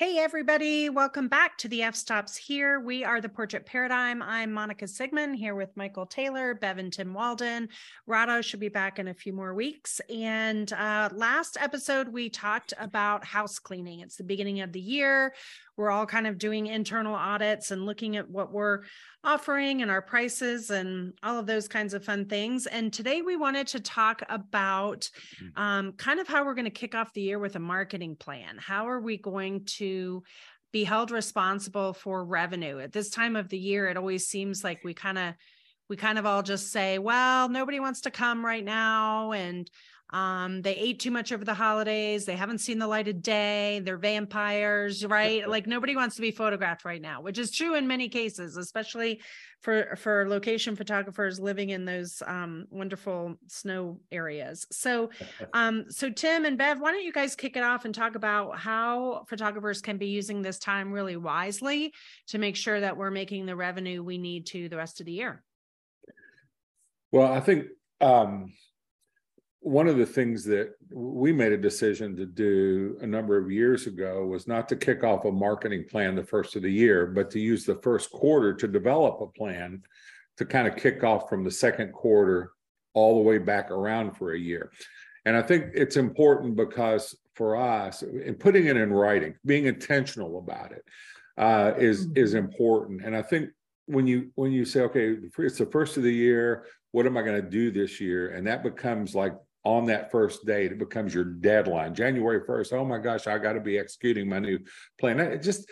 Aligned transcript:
Hey, 0.00 0.18
everybody. 0.18 0.88
Welcome 0.88 1.28
back 1.28 1.56
to 1.58 1.68
the 1.68 1.84
F 1.84 1.94
Stops 1.94 2.36
here. 2.36 2.80
We 2.80 3.04
are 3.04 3.20
the 3.20 3.28
Portrait 3.28 3.64
Paradigm. 3.64 4.22
I'm 4.22 4.52
Monica 4.52 4.86
Sigmon 4.86 5.36
here 5.36 5.54
with 5.54 5.76
Michael 5.76 6.04
Taylor, 6.04 6.52
Bev 6.52 6.78
and 6.78 6.92
Tim 6.92 7.14
Walden. 7.14 7.68
Rado 8.08 8.42
should 8.42 8.58
be 8.58 8.68
back 8.68 8.98
in 8.98 9.06
a 9.06 9.14
few 9.14 9.32
more 9.32 9.54
weeks. 9.54 10.00
And 10.12 10.72
uh, 10.72 11.10
last 11.12 11.56
episode, 11.60 12.08
we 12.08 12.28
talked 12.28 12.74
about 12.76 13.24
house 13.24 13.60
cleaning. 13.60 14.00
It's 14.00 14.16
the 14.16 14.24
beginning 14.24 14.62
of 14.62 14.72
the 14.72 14.80
year. 14.80 15.32
We're 15.76 15.90
all 15.90 16.06
kind 16.06 16.26
of 16.26 16.38
doing 16.38 16.66
internal 16.66 17.14
audits 17.14 17.70
and 17.70 17.84
looking 17.84 18.16
at 18.16 18.30
what 18.30 18.52
we're 18.52 18.80
offering 19.24 19.82
and 19.82 19.90
our 19.90 20.02
prices 20.02 20.70
and 20.70 21.14
all 21.22 21.38
of 21.38 21.46
those 21.46 21.66
kinds 21.66 21.94
of 21.94 22.04
fun 22.04 22.26
things. 22.26 22.66
And 22.66 22.92
today 22.92 23.22
we 23.22 23.36
wanted 23.36 23.66
to 23.68 23.80
talk 23.80 24.22
about 24.28 25.08
mm. 25.42 25.60
um, 25.60 25.92
kind 25.92 26.20
of 26.20 26.28
how 26.28 26.44
we're 26.44 26.54
going 26.54 26.64
to 26.66 26.70
kick 26.70 26.94
off 26.94 27.12
the 27.12 27.22
year 27.22 27.38
with 27.38 27.56
a 27.56 27.60
marketing 27.60 28.16
plan. 28.16 28.56
How 28.58 28.88
are 28.88 29.00
we 29.00 29.16
going 29.16 29.64
to 29.78 30.22
be 30.72 30.84
held 30.84 31.10
responsible 31.10 31.92
for 31.92 32.24
revenue 32.24 32.78
at 32.80 32.92
this 32.92 33.10
time 33.10 33.36
of 33.36 33.48
the 33.48 33.58
year? 33.58 33.88
It 33.88 33.96
always 33.96 34.26
seems 34.26 34.62
like 34.62 34.80
we 34.84 34.94
kind 34.94 35.18
of 35.18 35.34
we 35.88 35.96
kind 35.96 36.18
of 36.18 36.24
all 36.24 36.42
just 36.42 36.72
say, 36.72 36.98
well, 36.98 37.48
nobody 37.48 37.78
wants 37.78 38.02
to 38.02 38.10
come 38.10 38.44
right 38.44 38.64
now. 38.64 39.32
And 39.32 39.70
um, 40.10 40.62
they 40.62 40.76
ate 40.76 41.00
too 41.00 41.10
much 41.10 41.32
over 41.32 41.44
the 41.44 41.54
holidays. 41.54 42.24
They 42.24 42.36
haven't 42.36 42.58
seen 42.58 42.78
the 42.78 42.86
light 42.86 43.08
of 43.08 43.22
day. 43.22 43.80
They're 43.84 43.96
vampires, 43.96 45.04
right? 45.04 45.48
like 45.48 45.66
nobody 45.66 45.96
wants 45.96 46.16
to 46.16 46.22
be 46.22 46.30
photographed 46.30 46.84
right 46.84 47.00
now, 47.00 47.22
which 47.22 47.38
is 47.38 47.50
true 47.50 47.74
in 47.74 47.86
many 47.86 48.08
cases, 48.08 48.56
especially 48.56 49.20
for 49.60 49.96
for 49.96 50.28
location 50.28 50.76
photographers 50.76 51.40
living 51.40 51.70
in 51.70 51.84
those 51.84 52.22
um, 52.26 52.66
wonderful 52.70 53.36
snow 53.48 53.98
areas. 54.12 54.66
So, 54.70 55.10
um, 55.54 55.86
so 55.88 56.10
Tim 56.10 56.44
and 56.44 56.58
Bev, 56.58 56.80
why 56.80 56.92
don't 56.92 57.02
you 57.02 57.12
guys 57.12 57.34
kick 57.34 57.56
it 57.56 57.64
off 57.64 57.84
and 57.84 57.94
talk 57.94 58.14
about 58.14 58.58
how 58.58 59.24
photographers 59.26 59.80
can 59.80 59.96
be 59.96 60.08
using 60.08 60.42
this 60.42 60.58
time 60.58 60.92
really 60.92 61.16
wisely 61.16 61.92
to 62.28 62.38
make 62.38 62.56
sure 62.56 62.78
that 62.78 62.96
we're 62.96 63.10
making 63.10 63.46
the 63.46 63.56
revenue 63.56 64.02
we 64.02 64.18
need 64.18 64.46
to 64.48 64.68
the 64.68 64.76
rest 64.76 65.00
of 65.00 65.06
the 65.06 65.12
year? 65.12 65.42
Well, 67.10 67.32
I 67.32 67.40
think 67.40 67.66
um, 68.00 68.52
one 69.64 69.88
of 69.88 69.96
the 69.96 70.04
things 70.04 70.44
that 70.44 70.74
we 70.92 71.32
made 71.32 71.50
a 71.50 71.56
decision 71.56 72.14
to 72.14 72.26
do 72.26 72.98
a 73.00 73.06
number 73.06 73.38
of 73.38 73.50
years 73.50 73.86
ago 73.86 74.26
was 74.26 74.46
not 74.46 74.68
to 74.68 74.76
kick 74.76 75.02
off 75.02 75.24
a 75.24 75.32
marketing 75.32 75.86
plan 75.90 76.14
the 76.14 76.22
first 76.22 76.54
of 76.54 76.60
the 76.60 76.70
year, 76.70 77.06
but 77.06 77.30
to 77.30 77.40
use 77.40 77.64
the 77.64 77.76
first 77.76 78.10
quarter 78.10 78.52
to 78.52 78.68
develop 78.68 79.22
a 79.22 79.26
plan 79.26 79.82
to 80.36 80.44
kind 80.44 80.68
of 80.68 80.76
kick 80.76 81.02
off 81.02 81.30
from 81.30 81.42
the 81.42 81.50
second 81.50 81.94
quarter 81.94 82.52
all 82.92 83.14
the 83.14 83.22
way 83.22 83.38
back 83.38 83.70
around 83.70 84.14
for 84.14 84.34
a 84.34 84.38
year. 84.38 84.70
And 85.24 85.34
I 85.34 85.40
think 85.40 85.70
it's 85.72 85.96
important 85.96 86.56
because 86.56 87.16
for 87.34 87.56
us, 87.56 88.02
in 88.02 88.34
putting 88.34 88.66
it 88.66 88.76
in 88.76 88.92
writing, 88.92 89.34
being 89.46 89.64
intentional 89.64 90.38
about 90.38 90.72
it 90.72 90.84
uh, 91.38 91.72
is 91.78 92.06
mm-hmm. 92.06 92.18
is 92.18 92.34
important. 92.34 93.02
And 93.02 93.16
I 93.16 93.22
think 93.22 93.48
when 93.86 94.06
you 94.06 94.30
when 94.34 94.52
you 94.52 94.66
say, 94.66 94.82
okay, 94.82 95.16
it's 95.38 95.56
the 95.56 95.64
first 95.64 95.96
of 95.96 96.02
the 96.02 96.12
year, 96.12 96.66
what 96.90 97.06
am 97.06 97.16
I 97.16 97.22
going 97.22 97.42
to 97.42 97.48
do 97.48 97.70
this 97.70 97.98
year? 97.98 98.32
And 98.32 98.46
that 98.46 98.62
becomes 98.62 99.14
like 99.14 99.32
on 99.64 99.86
that 99.86 100.10
first 100.10 100.44
date, 100.44 100.72
it 100.72 100.78
becomes 100.78 101.14
your 101.14 101.24
deadline. 101.24 101.94
January 101.94 102.40
1st, 102.40 102.72
oh 102.74 102.84
my 102.84 102.98
gosh, 102.98 103.26
I 103.26 103.38
got 103.38 103.54
to 103.54 103.60
be 103.60 103.78
executing 103.78 104.28
my 104.28 104.38
new 104.38 104.58
plan. 104.98 105.18
It 105.20 105.42
just, 105.42 105.70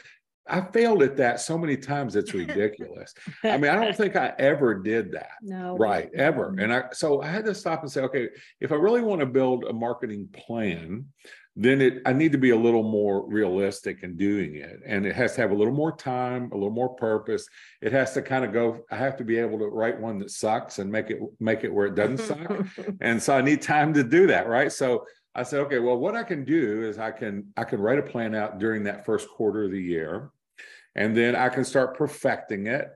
I 0.48 0.60
failed 0.60 1.02
at 1.02 1.16
that 1.18 1.40
so 1.40 1.58
many 1.58 1.76
times, 1.76 2.16
it's 2.16 2.34
ridiculous. 2.34 3.12
I 3.44 3.56
mean, 3.58 3.70
I 3.70 3.76
don't 3.76 3.96
think 3.96 4.16
I 4.16 4.32
ever 4.38 4.74
did 4.74 5.12
that. 5.12 5.32
No. 5.42 5.76
Right, 5.76 6.10
ever. 6.14 6.50
Mm-hmm. 6.50 6.58
And 6.60 6.72
I, 6.72 6.84
so 6.92 7.22
I 7.22 7.28
had 7.28 7.44
to 7.44 7.54
stop 7.54 7.82
and 7.82 7.92
say, 7.92 8.00
okay, 8.02 8.28
if 8.60 8.72
I 8.72 8.76
really 8.76 9.02
want 9.02 9.20
to 9.20 9.26
build 9.26 9.64
a 9.64 9.72
marketing 9.72 10.28
plan, 10.32 11.06
then 11.54 11.82
it 11.82 12.02
I 12.06 12.12
need 12.12 12.32
to 12.32 12.38
be 12.38 12.50
a 12.50 12.56
little 12.56 12.82
more 12.82 13.28
realistic 13.28 14.02
in 14.02 14.16
doing 14.16 14.54
it. 14.56 14.80
And 14.86 15.04
it 15.04 15.14
has 15.14 15.34
to 15.34 15.42
have 15.42 15.50
a 15.50 15.54
little 15.54 15.74
more 15.74 15.94
time, 15.94 16.50
a 16.52 16.54
little 16.54 16.70
more 16.70 16.94
purpose. 16.94 17.46
It 17.82 17.92
has 17.92 18.14
to 18.14 18.22
kind 18.22 18.44
of 18.44 18.52
go, 18.52 18.80
I 18.90 18.96
have 18.96 19.16
to 19.18 19.24
be 19.24 19.38
able 19.38 19.58
to 19.58 19.66
write 19.66 20.00
one 20.00 20.18
that 20.20 20.30
sucks 20.30 20.78
and 20.78 20.90
make 20.90 21.10
it 21.10 21.20
make 21.40 21.64
it 21.64 21.72
where 21.72 21.86
it 21.86 21.94
doesn't 21.94 22.18
suck. 22.18 22.66
And 23.00 23.22
so 23.22 23.36
I 23.36 23.42
need 23.42 23.60
time 23.60 23.92
to 23.94 24.02
do 24.02 24.26
that, 24.28 24.46
right? 24.48 24.72
So 24.72 25.04
I 25.34 25.42
said, 25.42 25.60
okay, 25.60 25.78
well, 25.78 25.96
what 25.96 26.14
I 26.14 26.22
can 26.22 26.44
do 26.44 26.86
is 26.86 26.98
I 26.98 27.10
can 27.10 27.48
I 27.56 27.64
can 27.64 27.80
write 27.80 27.98
a 27.98 28.02
plan 28.02 28.34
out 28.34 28.58
during 28.58 28.84
that 28.84 29.04
first 29.04 29.28
quarter 29.28 29.64
of 29.64 29.72
the 29.72 29.82
year. 29.82 30.30
And 30.94 31.16
then 31.16 31.36
I 31.36 31.48
can 31.48 31.64
start 31.64 31.96
perfecting 31.96 32.66
it 32.66 32.88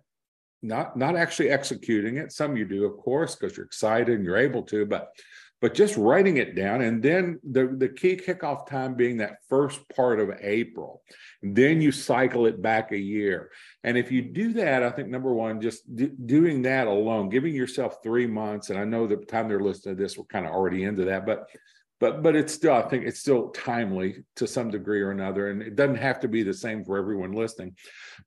not 0.62 0.96
not 0.96 1.16
actually 1.16 1.50
executing 1.50 2.16
it 2.16 2.32
some 2.32 2.56
you 2.56 2.64
do 2.64 2.86
of 2.86 2.96
course 2.96 3.36
because 3.36 3.56
you're 3.56 3.66
excited 3.66 4.16
and 4.16 4.24
you're 4.24 4.38
able 4.38 4.62
to 4.62 4.86
but 4.86 5.10
but 5.60 5.74
just 5.74 5.96
writing 5.96 6.36
it 6.36 6.54
down 6.54 6.82
and 6.82 7.02
then 7.02 7.40
the, 7.42 7.74
the 7.78 7.88
key 7.88 8.16
kickoff 8.16 8.66
time 8.66 8.94
being 8.94 9.16
that 9.18 9.38
first 9.48 9.80
part 9.94 10.20
of 10.20 10.30
april. 10.40 11.02
Then 11.42 11.80
you 11.80 11.92
cycle 11.92 12.46
it 12.46 12.60
back 12.60 12.92
a 12.92 12.98
year. 12.98 13.50
And 13.84 13.96
if 13.96 14.10
you 14.10 14.22
do 14.22 14.52
that 14.54 14.82
i 14.82 14.90
think 14.90 15.08
number 15.08 15.32
one 15.32 15.60
just 15.60 15.82
doing 16.26 16.62
that 16.62 16.86
alone 16.86 17.28
giving 17.28 17.54
yourself 17.54 17.98
three 18.02 18.26
months 18.26 18.70
and 18.70 18.78
i 18.78 18.84
know 18.84 19.06
the 19.06 19.16
time 19.16 19.48
they're 19.48 19.60
listening 19.60 19.96
to 19.96 20.02
this 20.02 20.18
we're 20.18 20.24
kind 20.24 20.46
of 20.46 20.52
already 20.52 20.84
into 20.84 21.04
that 21.04 21.24
but 21.24 21.48
but 22.00 22.22
but 22.22 22.36
it's 22.36 22.52
still 22.52 22.74
i 22.74 22.82
think 22.82 23.04
it's 23.04 23.20
still 23.20 23.48
timely 23.50 24.24
to 24.36 24.46
some 24.46 24.70
degree 24.70 25.00
or 25.00 25.10
another 25.10 25.50
and 25.50 25.62
it 25.62 25.76
doesn't 25.76 25.96
have 25.96 26.20
to 26.20 26.28
be 26.28 26.42
the 26.42 26.54
same 26.54 26.84
for 26.84 26.96
everyone 26.96 27.32
listening. 27.32 27.74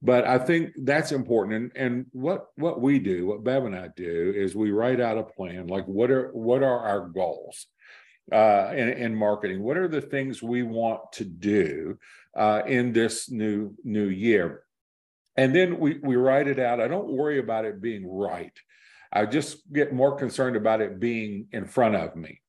But 0.01 0.25
i 0.25 0.37
think 0.37 0.71
that's 0.83 1.11
important 1.11 1.55
and 1.55 1.71
and 1.75 2.05
what 2.11 2.47
what 2.55 2.81
we 2.81 2.99
do 2.99 3.27
what 3.27 3.43
bev 3.43 3.65
and 3.65 3.75
i 3.75 3.89
do 3.95 4.33
is 4.35 4.55
we 4.55 4.71
write 4.71 5.01
out 5.01 5.17
a 5.17 5.23
plan 5.23 5.67
like 5.67 5.85
what 5.85 6.11
are 6.11 6.29
what 6.31 6.63
are 6.63 6.79
our 6.79 7.07
goals 7.09 7.67
uh, 8.31 8.71
in, 8.75 8.89
in 8.89 9.15
marketing? 9.15 9.63
What 9.63 9.77
are 9.77 9.87
the 9.87 10.01
things 10.01 10.43
we 10.43 10.63
want 10.63 11.11
to 11.13 11.25
do 11.25 11.97
uh, 12.35 12.61
in 12.65 12.93
this 12.93 13.29
new 13.29 13.73
new 13.83 14.07
year? 14.07 14.63
And 15.35 15.55
then 15.55 15.79
we 15.79 15.99
we 16.03 16.15
write 16.15 16.47
it 16.47 16.59
out. 16.59 16.81
I 16.81 16.87
don't 16.87 17.09
worry 17.09 17.39
about 17.39 17.65
it 17.65 17.81
being 17.81 18.07
right 18.07 18.53
i 19.13 19.25
just 19.25 19.71
get 19.71 19.93
more 19.93 20.15
concerned 20.15 20.55
about 20.55 20.81
it 20.81 20.99
being 20.99 21.47
in 21.51 21.65
front 21.65 21.95
of 21.95 22.15
me 22.15 22.39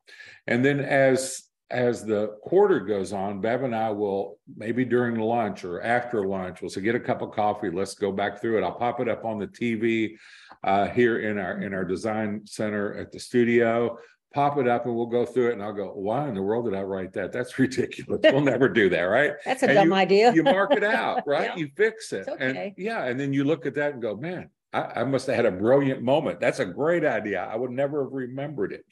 and 0.47 0.65
then 0.65 0.81
as 0.81 1.51
as 1.71 2.05
the 2.05 2.37
quarter 2.43 2.81
goes 2.81 3.13
on, 3.13 3.41
Bev 3.41 3.63
and 3.63 3.75
I 3.75 3.91
will 3.91 4.39
maybe 4.57 4.85
during 4.85 5.19
lunch 5.19 5.65
or 5.65 5.81
after 5.83 6.27
lunch, 6.27 6.61
we'll 6.61 6.71
say, 6.71 6.81
get 6.81 6.97
a 6.97 7.01
cup 7.01 7.23
of 7.23 7.31
coffee. 7.31 7.71
Let's 7.71 7.95
go 7.95 8.11
back 8.11 8.41
through 8.41 8.59
it. 8.59 8.65
I'll 8.65 8.73
pop 8.73 9.01
it 9.01 9.09
up 9.09 9.25
on 9.25 9.39
the 9.39 9.47
TV 9.47 10.17
uh, 10.65 10.89
here 10.89 11.21
in 11.21 11.39
our 11.39 11.63
in 11.63 11.73
our 11.73 11.85
design 11.85 12.43
center 12.45 12.95
at 12.97 13.13
the 13.13 13.21
studio. 13.21 13.97
Pop 14.35 14.59
it 14.59 14.69
up 14.69 14.87
and 14.87 14.95
we'll 14.95 15.07
go 15.07 15.25
through 15.25 15.51
it. 15.51 15.53
And 15.55 15.63
I'll 15.63 15.73
go, 15.73 15.93
why 15.95 16.29
in 16.29 16.35
the 16.35 16.43
world 16.43 16.65
did 16.65 16.75
I 16.75 16.83
write 16.83 17.13
that? 17.15 17.33
That's 17.33 17.57
ridiculous. 17.59 18.21
We'll 18.25 18.41
never 18.41 18.69
do 18.69 18.89
that, 18.91 19.03
right? 19.03 19.33
That's 19.45 19.63
a 19.63 19.67
and 19.67 19.75
dumb 19.75 19.89
you, 19.89 19.95
idea. 19.95 20.33
you 20.35 20.43
mark 20.43 20.73
it 20.73 20.85
out, 20.85 21.23
right? 21.27 21.51
Yeah. 21.51 21.57
You 21.57 21.69
fix 21.77 22.13
it. 22.13 22.29
Okay. 22.29 22.67
And 22.67 22.75
yeah. 22.77 23.05
And 23.05 23.19
then 23.19 23.33
you 23.33 23.45
look 23.45 23.67
at 23.67 23.75
that 23.77 23.93
and 23.93 24.03
go, 24.03 24.17
man, 24.17 24.51
I, 24.73 25.01
I, 25.01 25.05
must 25.05 25.27
have 25.27 25.37
had 25.37 25.47
a 25.47 25.51
brilliant 25.51 26.03
moment. 26.03 26.41
That's 26.41 26.61
a 26.61 26.65
great 26.65 27.05
idea. 27.05 27.43
I 27.43 27.57
would 27.57 27.71
never 27.71 28.05
have 28.05 28.13
remembered 28.13 28.73
it. 28.73 28.85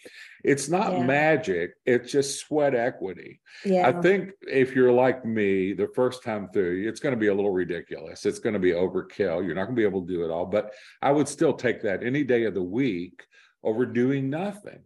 It's 0.43 0.69
not 0.69 0.93
yeah. 0.93 1.05
magic, 1.05 1.75
it's 1.87 2.11
just 2.11 2.41
sweat 2.41 2.75
equity. 2.75 3.41
Yeah. 3.65 3.89
I 3.89 4.01
think 4.01 4.31
if 4.43 4.75
you're 4.75 4.93
like 4.93 5.25
me, 5.25 5.73
the 5.73 5.89
first 5.95 6.23
time 6.23 6.49
through, 6.53 6.89
it's 6.89 7.01
going 7.01 7.15
to 7.15 7.21
be 7.21 7.29
a 7.29 7.35
little 7.35 7.53
ridiculous. 7.53 8.27
It's 8.27 8.39
going 8.41 8.55
to 8.55 8.59
be 8.59 8.73
overkill. 8.73 9.45
You're 9.45 9.55
not 9.55 9.65
going 9.65 9.77
to 9.77 9.81
be 9.81 9.87
able 9.87 10.05
to 10.07 10.13
do 10.13 10.25
it 10.25 10.31
all, 10.31 10.47
but 10.47 10.73
I 11.01 11.13
would 11.13 11.29
still 11.29 11.53
take 11.53 11.83
that 11.83 12.03
any 12.03 12.25
day 12.25 12.45
of 12.45 12.55
the 12.55 12.63
week 12.63 13.25
over 13.65 13.85
doing 13.85 14.31
nothing. 14.31 14.79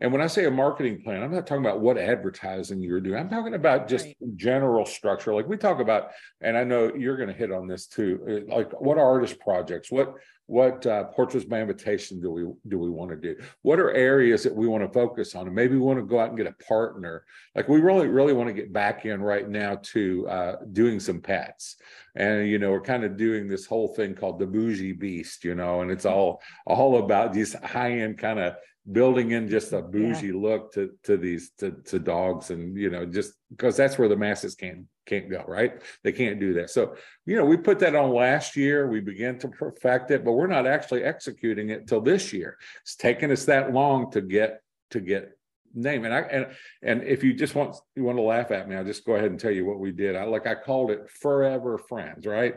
And 0.00 0.12
when 0.12 0.20
I 0.20 0.26
say 0.26 0.46
a 0.46 0.50
marketing 0.50 1.02
plan, 1.02 1.22
I'm 1.22 1.32
not 1.32 1.46
talking 1.46 1.64
about 1.64 1.80
what 1.80 1.96
advertising 1.96 2.80
you're 2.80 3.00
doing. 3.00 3.18
I'm 3.18 3.30
talking 3.30 3.54
about 3.54 3.88
just 3.88 4.06
right. 4.06 4.16
general 4.36 4.84
structure. 4.84 5.34
Like 5.34 5.48
we 5.48 5.56
talk 5.56 5.78
about, 5.78 6.10
and 6.40 6.56
I 6.56 6.64
know 6.64 6.92
you're 6.94 7.16
going 7.16 7.28
to 7.28 7.34
hit 7.34 7.52
on 7.52 7.68
this 7.68 7.86
too. 7.86 8.44
Uh, 8.50 8.54
like 8.54 8.80
what 8.80 8.98
artist 8.98 9.38
projects, 9.38 9.92
what 9.92 10.14
what 10.46 10.86
uh, 10.86 11.04
portraits 11.04 11.44
by 11.44 11.60
invitation 11.60 12.20
do 12.20 12.30
we 12.30 12.42
do 12.68 12.78
we 12.78 12.90
want 12.90 13.10
to 13.10 13.16
do? 13.16 13.40
What 13.62 13.80
are 13.80 13.92
areas 13.92 14.42
that 14.44 14.54
we 14.54 14.68
want 14.68 14.84
to 14.84 14.92
focus 14.92 15.34
on? 15.34 15.46
And 15.46 15.54
maybe 15.54 15.74
we 15.74 15.80
want 15.80 15.98
to 15.98 16.04
go 16.04 16.20
out 16.20 16.28
and 16.28 16.38
get 16.38 16.46
a 16.46 16.64
partner. 16.64 17.24
Like 17.54 17.68
we 17.68 17.80
really 17.80 18.06
really 18.06 18.32
want 18.32 18.48
to 18.48 18.54
get 18.54 18.72
back 18.72 19.04
in 19.06 19.20
right 19.22 19.48
now 19.48 19.80
to 19.82 20.28
uh, 20.28 20.56
doing 20.72 21.00
some 21.00 21.20
pets. 21.20 21.76
And 22.14 22.48
you 22.48 22.58
know 22.58 22.70
we're 22.70 22.80
kind 22.80 23.04
of 23.04 23.16
doing 23.16 23.48
this 23.48 23.66
whole 23.66 23.88
thing 23.88 24.14
called 24.14 24.38
the 24.38 24.46
bougie 24.46 24.92
beast 24.92 25.44
you 25.44 25.54
know 25.54 25.82
and 25.82 25.90
it's 25.90 26.06
all 26.06 26.40
all 26.66 26.98
about 26.98 27.32
these 27.32 27.54
high 27.54 27.92
end 28.00 28.18
kind 28.18 28.38
of 28.38 28.54
building 28.92 29.32
in 29.32 29.48
just 29.48 29.72
a 29.72 29.82
bougie 29.82 30.28
yeah. 30.28 30.32
look 30.34 30.72
to 30.72 30.92
to 31.02 31.16
these 31.16 31.50
to, 31.58 31.72
to 31.84 31.98
dogs 31.98 32.50
and 32.50 32.76
you 32.76 32.90
know 32.90 33.04
just 33.04 33.32
because 33.50 33.76
that's 33.76 33.98
where 33.98 34.08
the 34.08 34.16
masses 34.16 34.54
can't 34.54 34.84
can't 35.06 35.30
go 35.30 35.44
right? 35.46 35.82
They 36.02 36.10
can't 36.10 36.40
do 36.40 36.54
that. 36.54 36.70
So 36.70 36.94
you 37.24 37.36
know 37.36 37.44
we 37.44 37.56
put 37.56 37.78
that 37.80 37.94
on 37.94 38.10
last 38.10 38.56
year. 38.56 38.88
We 38.88 39.00
began 39.00 39.38
to 39.40 39.48
perfect 39.48 40.10
it 40.10 40.24
but 40.24 40.32
we're 40.32 40.46
not 40.46 40.66
actually 40.66 41.02
executing 41.02 41.70
it 41.70 41.86
till 41.86 42.00
this 42.00 42.32
year. 42.32 42.58
It's 42.82 42.96
taken 42.96 43.30
us 43.30 43.44
that 43.46 43.72
long 43.72 44.10
to 44.12 44.20
get 44.20 44.62
to 44.90 45.00
get 45.00 45.36
name. 45.74 46.04
And 46.04 46.14
i 46.14 46.20
and 46.20 46.46
and 46.82 47.02
if 47.02 47.24
you 47.24 47.34
just 47.34 47.54
want 47.54 47.76
you 47.96 48.04
want 48.04 48.18
to 48.18 48.22
laugh 48.22 48.50
at 48.50 48.68
me 48.68 48.76
i'll 48.76 48.84
just 48.84 49.04
go 49.04 49.14
ahead 49.14 49.30
and 49.30 49.40
tell 49.40 49.50
you 49.50 49.64
what 49.64 49.80
we 49.80 49.90
did. 49.90 50.14
I 50.14 50.24
like 50.24 50.46
i 50.46 50.54
called 50.54 50.90
it 50.92 51.10
forever 51.10 51.76
friends 51.76 52.24
right? 52.24 52.54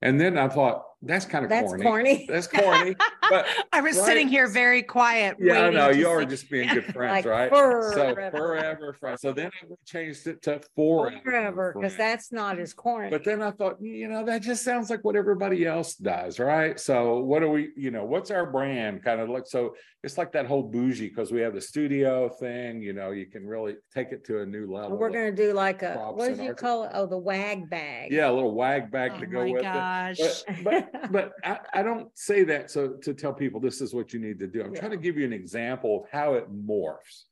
And 0.00 0.18
then 0.20 0.38
i 0.38 0.48
thought 0.48 0.84
that's 1.04 1.24
kind 1.24 1.44
of 1.44 1.48
That's 1.48 1.66
corny. 1.66 1.82
corny. 1.84 2.26
That's 2.28 2.46
corny. 2.46 2.94
But 3.28 3.46
I 3.72 3.80
was 3.80 3.96
right? 3.96 4.06
sitting 4.06 4.28
here 4.28 4.46
very 4.48 4.82
quiet. 4.82 5.36
yeah, 5.40 5.66
I 5.66 5.70
know 5.70 5.90
you 5.90 6.08
are 6.08 6.24
just 6.24 6.48
being 6.48 6.68
good 6.74 6.84
friends, 6.86 7.24
Like 7.24 7.26
right? 7.26 7.50
So 7.50 8.14
forever. 8.14 8.30
forever 8.36 8.92
friends. 8.92 9.20
So 9.20 9.32
then 9.32 9.50
I 9.62 9.74
changed 9.84 10.26
it 10.28 10.42
to 10.42 10.60
forever. 10.76 11.20
Forever, 11.24 11.74
because 11.76 11.96
that's 11.96 12.30
not 12.30 12.58
as 12.58 12.72
corny. 12.72 13.10
But 13.10 13.24
then 13.24 13.42
I 13.42 13.50
thought, 13.50 13.76
you 13.80 14.08
know, 14.08 14.24
that 14.24 14.42
just 14.42 14.62
sounds 14.64 14.90
like 14.90 15.02
what 15.04 15.16
everybody 15.16 15.66
else 15.66 15.94
does, 15.96 16.38
right? 16.38 16.78
So 16.78 17.18
what 17.20 17.40
do 17.40 17.48
we, 17.48 17.70
you 17.76 17.90
know, 17.90 18.04
what's 18.04 18.30
our 18.30 18.46
brand 18.46 19.02
kind 19.02 19.20
of 19.20 19.28
look? 19.28 19.46
So 19.48 19.74
it's 20.04 20.18
like 20.18 20.32
that 20.32 20.46
whole 20.46 20.62
bougie 20.64 21.08
because 21.08 21.32
we 21.32 21.40
have 21.40 21.54
the 21.54 21.60
studio 21.60 22.28
thing, 22.28 22.80
you 22.82 22.92
know, 22.92 23.10
you 23.10 23.26
can 23.26 23.46
really 23.46 23.76
take 23.94 24.12
it 24.12 24.24
to 24.26 24.40
a 24.42 24.46
new 24.46 24.72
level. 24.72 24.96
We're 24.98 25.10
gonna 25.10 25.32
do 25.32 25.52
like 25.52 25.82
a, 25.82 25.94
what 25.94 26.28
did 26.28 26.38
you 26.44 26.54
call 26.54 26.84
it? 26.84 26.90
Oh, 26.94 27.06
the 27.06 27.18
wag 27.18 27.68
bag. 27.70 28.12
Yeah, 28.12 28.30
a 28.30 28.32
little 28.32 28.54
wag 28.54 28.90
bag 28.90 29.12
Oh 29.16 29.20
to 29.20 29.26
go 29.26 29.50
with 29.50 29.62
gosh. 29.62 30.18
it. 30.18 30.44
But, 30.64 30.91
but, 30.91 30.91
but 31.10 31.32
I, 31.44 31.58
I 31.74 31.82
don't 31.82 32.08
say 32.14 32.44
that 32.44 32.70
so 32.70 32.88
to 33.02 33.14
tell 33.14 33.32
people 33.32 33.60
this 33.60 33.80
is 33.80 33.94
what 33.94 34.12
you 34.12 34.20
need 34.20 34.38
to 34.40 34.46
do. 34.46 34.62
I'm 34.62 34.74
trying 34.74 34.90
to 34.90 34.96
give 34.96 35.16
you 35.16 35.24
an 35.24 35.32
example 35.32 36.02
of 36.02 36.10
how 36.10 36.34
it 36.34 36.50
morphs. 36.52 37.24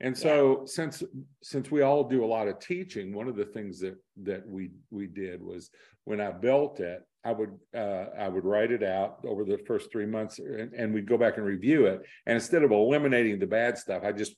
And 0.00 0.18
so 0.18 0.62
since 0.66 1.02
since 1.42 1.70
we 1.70 1.82
all 1.82 2.02
do 2.02 2.24
a 2.24 2.26
lot 2.26 2.48
of 2.48 2.58
teaching, 2.58 3.14
one 3.14 3.28
of 3.28 3.36
the 3.36 3.44
things 3.44 3.78
that 3.80 3.96
that 4.24 4.46
we 4.46 4.70
we 4.90 5.06
did 5.06 5.40
was 5.40 5.70
when 6.04 6.20
I 6.20 6.32
built 6.32 6.80
it, 6.80 7.06
I 7.24 7.30
would 7.30 7.56
uh, 7.74 8.06
I 8.18 8.28
would 8.28 8.44
write 8.44 8.72
it 8.72 8.82
out 8.82 9.18
over 9.24 9.44
the 9.44 9.58
first 9.58 9.92
three 9.92 10.06
months, 10.06 10.40
and, 10.40 10.72
and 10.72 10.92
we'd 10.92 11.06
go 11.06 11.16
back 11.16 11.36
and 11.36 11.46
review 11.46 11.86
it. 11.86 12.02
And 12.26 12.34
instead 12.34 12.64
of 12.64 12.72
eliminating 12.72 13.38
the 13.38 13.46
bad 13.46 13.78
stuff, 13.78 14.02
I 14.04 14.10
just 14.10 14.34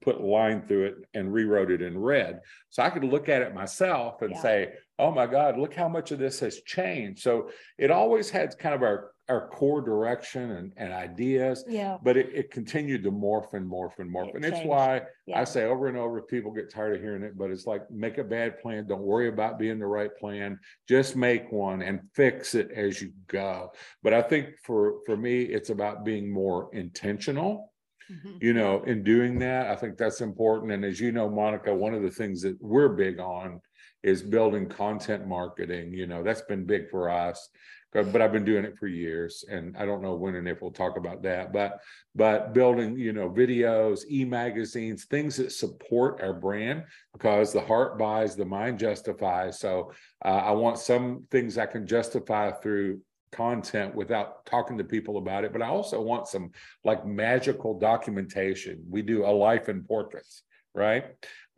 put 0.00 0.16
a 0.16 0.24
line 0.24 0.66
through 0.66 0.84
it 0.86 0.94
and 1.14 1.32
rewrote 1.32 1.70
it 1.70 1.82
in 1.82 1.96
red, 1.98 2.40
so 2.68 2.82
I 2.82 2.90
could 2.90 3.04
look 3.04 3.28
at 3.28 3.42
it 3.42 3.54
myself 3.54 4.22
and 4.22 4.32
Yeah. 4.32 4.40
say, 4.42 4.74
"Oh 4.98 5.10
my 5.10 5.26
God, 5.26 5.58
look 5.58 5.74
how 5.74 5.88
much 5.88 6.12
of 6.12 6.18
this 6.18 6.40
has 6.40 6.60
changed." 6.62 7.20
So 7.22 7.50
it 7.78 7.90
always 7.90 8.30
had 8.30 8.56
kind 8.58 8.74
of 8.74 8.82
our 8.82 9.12
our 9.30 9.46
core 9.50 9.82
direction 9.82 10.52
and, 10.52 10.72
and 10.78 10.90
ideas, 10.90 11.62
Yeah, 11.68 11.98
but 12.02 12.16
it, 12.16 12.34
it 12.34 12.50
continued 12.50 13.02
to 13.02 13.12
morph 13.12 13.52
and 13.52 13.70
morph 13.70 13.98
and 13.98 14.10
morph. 14.10 14.30
It 14.30 14.36
And 14.36 14.44
it's 14.46 14.54
changed. 14.56 14.70
why 14.70 15.02
I 15.34 15.44
say 15.44 15.64
over 15.64 15.86
and 15.88 15.98
over, 15.98 16.22
people 16.22 16.50
get 16.50 16.70
tired 16.70 16.96
of 16.96 17.02
hearing 17.02 17.22
it, 17.22 17.36
but 17.36 17.50
it's 17.50 17.66
like 17.66 17.90
make 17.90 18.16
a 18.16 18.24
bad 18.24 18.58
plan. 18.58 18.86
Don't 18.86 19.02
worry 19.02 19.28
about 19.28 19.58
being 19.58 19.78
the 19.78 19.86
right 19.86 20.16
plan. 20.16 20.58
Just 20.88 21.14
make 21.14 21.52
one 21.52 21.82
and 21.82 22.00
fix 22.14 22.54
it 22.54 22.70
as 22.70 23.02
you 23.02 23.12
go. 23.26 23.70
But 24.02 24.14
I 24.14 24.22
think 24.22 24.58
for 24.62 25.00
for 25.04 25.14
me, 25.16 25.42
it's 25.42 25.68
about 25.68 26.06
being 26.06 26.30
more 26.30 26.70
intentional. 26.74 27.70
Mhm. 28.10 28.42
You 28.42 28.54
know, 28.54 28.82
in 28.84 29.02
doing 29.02 29.38
that, 29.40 29.68
I 29.70 29.76
think 29.76 29.96
that's 29.96 30.20
important. 30.20 30.72
And 30.72 30.84
as 30.84 31.00
you 31.00 31.12
know, 31.12 31.28
Monica, 31.28 31.74
one 31.74 31.94
of 31.94 32.02
the 32.02 32.10
things 32.10 32.42
that 32.42 32.56
we're 32.60 32.88
big 32.88 33.20
on 33.20 33.60
is 34.02 34.22
building 34.22 34.68
content 34.68 35.26
marketing. 35.26 35.92
You 35.92 36.06
know, 36.06 36.22
that's 36.22 36.42
been 36.42 36.64
big 36.64 36.88
for 36.88 37.10
us. 37.10 37.48
But 37.90 38.20
I've 38.20 38.32
been 38.32 38.44
doing 38.44 38.66
it 38.66 38.76
for 38.76 38.86
years, 38.86 39.46
and 39.50 39.74
I 39.74 39.86
don't 39.86 40.02
know 40.02 40.14
when 40.14 40.34
and 40.34 40.46
if 40.46 40.60
we'll 40.60 40.70
talk 40.70 40.98
about 40.98 41.22
that. 41.22 41.54
But 41.54 41.80
but 42.14 42.52
building, 42.52 42.98
you 42.98 43.14
know, 43.14 43.30
videos, 43.30 44.00
e-magazines, 44.10 45.06
things 45.06 45.36
that 45.36 45.52
support 45.52 46.20
our 46.20 46.34
brand 46.34 46.84
because 47.14 47.50
the 47.50 47.62
heart 47.62 47.98
buys, 47.98 48.36
the 48.36 48.44
mind 48.44 48.78
justifies. 48.78 49.58
So 49.58 49.92
uh, 50.22 50.28
I 50.28 50.50
want 50.50 50.78
some 50.78 51.24
things 51.30 51.56
I 51.56 51.64
can 51.64 51.86
justify 51.86 52.50
through 52.50 53.00
content 53.30 53.94
without 53.94 54.46
talking 54.46 54.78
to 54.78 54.84
people 54.84 55.18
about 55.18 55.44
it. 55.44 55.52
But 55.52 55.62
I 55.62 55.68
also 55.68 56.00
want 56.00 56.28
some 56.28 56.50
like 56.84 57.06
magical 57.06 57.78
documentation. 57.78 58.84
We 58.88 59.02
do 59.02 59.24
a 59.24 59.30
life 59.30 59.68
in 59.68 59.84
portraits, 59.84 60.42
right? 60.74 61.04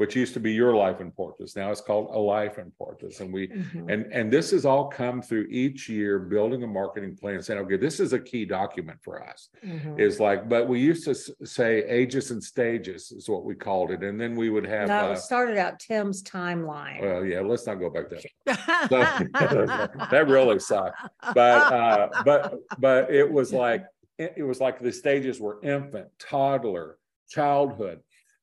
Which 0.01 0.17
used 0.17 0.33
to 0.33 0.41
be 0.41 0.51
your 0.51 0.75
life 0.75 1.03
in 1.03 1.11
portraits. 1.11 1.55
Now 1.57 1.71
it's 1.71 1.83
called 1.83 2.09
a 2.15 2.19
life 2.19 2.59
in 2.59 2.71
portraits. 2.79 3.21
And 3.21 3.31
we 3.31 3.49
Mhm. 3.49 3.93
and 3.93 4.07
and 4.11 4.33
this 4.33 4.51
has 4.53 4.65
all 4.65 4.89
come 4.89 5.21
through 5.21 5.47
each 5.51 5.91
year 5.91 6.19
building 6.19 6.63
a 6.63 6.67
marketing 6.67 7.17
plan, 7.17 7.43
saying, 7.43 7.61
okay, 7.61 7.77
this 7.77 8.01
is 8.01 8.15
a 8.15 8.19
key 8.19 8.47
document 8.47 8.99
for 9.03 9.23
us. 9.23 9.51
Mhm. 9.63 10.01
Is 10.01 10.19
like, 10.19 10.49
but 10.49 10.69
we 10.69 10.81
used 10.81 11.05
to 11.05 11.15
say 11.45 11.85
ages 11.85 12.31
and 12.31 12.43
stages 12.43 13.13
is 13.13 13.29
what 13.29 13.45
we 13.45 13.55
called 13.55 13.91
it, 13.91 14.03
and 14.03 14.19
then 14.19 14.37
we 14.37 14.49
would 14.49 14.65
have. 14.67 14.89
No, 14.89 15.11
uh, 15.13 15.15
started 15.17 15.59
out 15.59 15.79
Tim's 15.79 16.23
timeline. 16.23 17.03
well, 17.03 17.23
yeah, 17.23 17.41
let's 17.41 17.67
not 17.67 17.75
go 17.75 17.91
back 17.91 18.09
there. 18.09 18.21
So, 18.89 18.99
that 20.13 20.25
really 20.29 20.59
sucked. 20.61 20.97
But 21.35 21.73
uh, 21.75 22.09
but 22.25 22.55
but 22.79 23.11
it 23.13 23.31
was 23.31 23.53
like 23.67 23.85
it 24.17 24.43
was 24.47 24.61
like 24.63 24.81
the 24.81 24.93
stages 24.93 25.39
were 25.39 25.59
infant, 25.63 26.09
toddler, 26.19 26.97
childhood. 27.29 28.01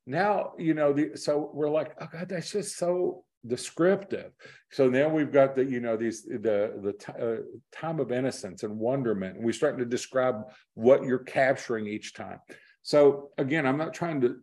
Now 0.08 0.54
you 0.58 0.74
know 0.74 0.94
the 0.94 1.16
so 1.16 1.52
we're 1.54 1.70
like, 1.70 1.94
oh 2.02 2.08
God, 2.12 2.30
that's 2.30 2.52
just 2.52 2.78
so 2.78 3.26
descriptive. 3.46 4.32
So 4.72 4.90
now 4.90 5.10
we've 5.10 5.32
got 5.32 5.56
the 5.56 5.66
you 5.66 5.82
know 5.82 5.98
these 5.98 6.24
the 6.24 6.80
the 6.82 6.94
ti- 6.98 7.22
uh, 7.22 7.44
time 7.72 8.00
of 8.00 8.12
innocence 8.12 8.64
and 8.64 8.80
wonderment, 8.80 9.36
and 9.36 9.46
we're 9.46 9.52
starting 9.52 9.80
to 9.80 9.86
describe 9.86 10.44
what 10.76 11.04
you're 11.04 11.20
capturing 11.20 11.88
each 11.88 12.14
time. 12.14 12.40
So 12.84 13.32
again, 13.38 13.68
I'm 13.68 13.78
not 13.78 13.94
trying 13.94 14.22
to 14.22 14.38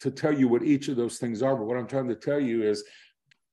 to 0.00 0.12
tell 0.12 0.32
you 0.32 0.46
what 0.46 0.62
each 0.62 0.86
of 0.86 0.96
those 0.96 1.18
things 1.18 1.42
are, 1.42 1.56
but 1.56 1.64
what 1.64 1.76
I'm 1.76 1.88
trying 1.88 2.08
to 2.08 2.14
tell 2.14 2.38
you 2.38 2.62
is 2.62 2.84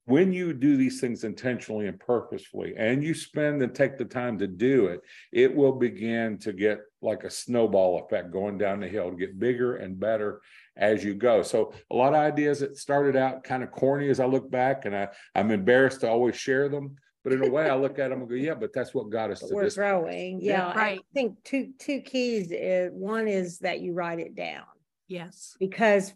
when 0.05 0.31
you 0.31 0.53
do 0.53 0.77
these 0.77 1.01
things 1.01 1.23
intentionally 1.23 1.87
and 1.87 1.99
purposefully 1.99 2.75
and 2.77 3.03
you 3.03 3.13
spend 3.13 3.61
and 3.61 3.73
take 3.73 3.97
the 3.97 4.05
time 4.05 4.37
to 4.37 4.47
do 4.47 4.85
it 4.85 5.01
it 5.31 5.53
will 5.53 5.73
begin 5.73 6.37
to 6.37 6.53
get 6.53 6.79
like 7.05 7.23
a 7.23 7.29
snowball 7.29 8.03
effect 8.03 8.31
going 8.31 8.57
down 8.57 8.79
the 8.79 8.87
hill 8.87 9.09
to 9.11 9.15
get 9.15 9.39
bigger 9.39 9.77
and 9.77 9.99
better 9.99 10.41
as 10.75 11.03
you 11.03 11.13
go 11.13 11.41
so 11.41 11.71
a 11.91 11.95
lot 11.95 12.13
of 12.13 12.19
ideas 12.19 12.59
that 12.59 12.77
started 12.77 13.15
out 13.15 13.43
kind 13.43 13.63
of 13.63 13.71
corny 13.71 14.09
as 14.09 14.19
i 14.19 14.25
look 14.25 14.49
back 14.51 14.85
and 14.85 14.95
i 14.95 15.07
i'm 15.35 15.51
embarrassed 15.51 16.01
to 16.01 16.09
always 16.09 16.35
share 16.35 16.67
them 16.67 16.95
but 17.23 17.31
in 17.31 17.45
a 17.45 17.49
way 17.49 17.69
i 17.69 17.75
look 17.75 17.97
at 17.99 18.09
them 18.09 18.19
and 18.21 18.29
go 18.29 18.35
yeah 18.35 18.53
but 18.55 18.73
that's 18.73 18.93
what 18.93 19.09
got 19.09 19.31
us 19.31 19.41
But 19.41 19.47
to 19.49 19.55
We're 19.55 19.63
this 19.65 19.75
growing, 19.75 20.41
Yeah. 20.41 20.73
yeah. 20.73 20.81
I 20.81 20.99
think 21.13 21.41
two, 21.43 21.71
two 21.79 22.01
keys, 22.01 22.51
is 22.51 22.91
one 22.93 23.27
is 23.27 23.59
that 23.59 23.79
you 23.81 23.93
write 23.93 24.19
it 24.19 24.35
down. 24.35 24.65
yes. 25.07 25.55
because 25.59 26.13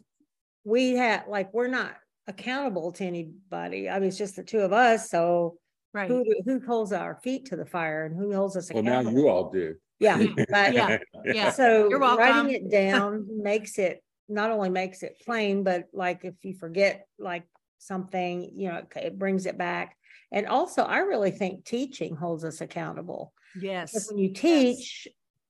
we 0.65 0.94
have 0.97 1.25
like 1.27 1.53
we're 1.53 1.68
not 1.68 1.94
accountable 2.27 2.91
to 2.91 3.03
anybody. 3.06 3.89
I 3.89 3.97
mean, 4.00 4.09
it's 4.09 4.18
just 4.18 4.36
the 4.36 4.44
two 4.44 4.59
of 4.59 4.74
us. 4.74 5.09
So 5.09 5.57
Right. 5.91 6.07
who 6.07 6.24
who 6.45 6.59
holds 6.68 6.91
our 6.94 7.15
feet 7.24 7.45
to 7.45 7.56
the 7.56 7.65
fire 7.65 8.06
and 8.06 8.15
who 8.15 8.31
holds 8.36 8.56
us 8.56 8.69
accountable? 8.69 8.94
well 8.94 9.03
now 9.03 9.09
you 9.19 9.27
all 9.27 9.50
do 9.50 9.74
yeah, 10.00 10.18
but 10.50 10.74
Yeah. 10.74 10.98
Yeah. 11.25 11.51
so 11.51 11.90
You're 11.90 12.00
writing 12.00 12.51
it 12.51 12.69
down 12.72 13.28
makes 13.30 13.78
it 13.78 14.04
not 14.28 14.51
only 14.51 14.69
makes 14.69 15.01
it 15.04 15.19
plain, 15.25 15.63
but 15.63 15.86
like 15.94 16.24
if 16.24 16.36
you 16.44 16.54
forget 16.54 17.07
like 17.18 17.46
something, 17.80 18.51
you 18.56 18.69
know, 18.69 18.78
it- 18.78 19.06
it 19.06 19.19
brings 19.19 19.46
it 19.46 19.57
back. 19.57 19.96
And 20.31 20.46
also, 20.46 20.84
I 20.84 21.00
really 21.00 21.31
think 21.31 21.66
teaching 21.66 22.16
holds 22.16 22.44
us 22.46 22.62
accountable. 22.62 23.34
Because 23.56 23.63
Yes. 23.94 24.07
when 24.10 24.19
you 24.19 24.31
teach, 24.34 25.07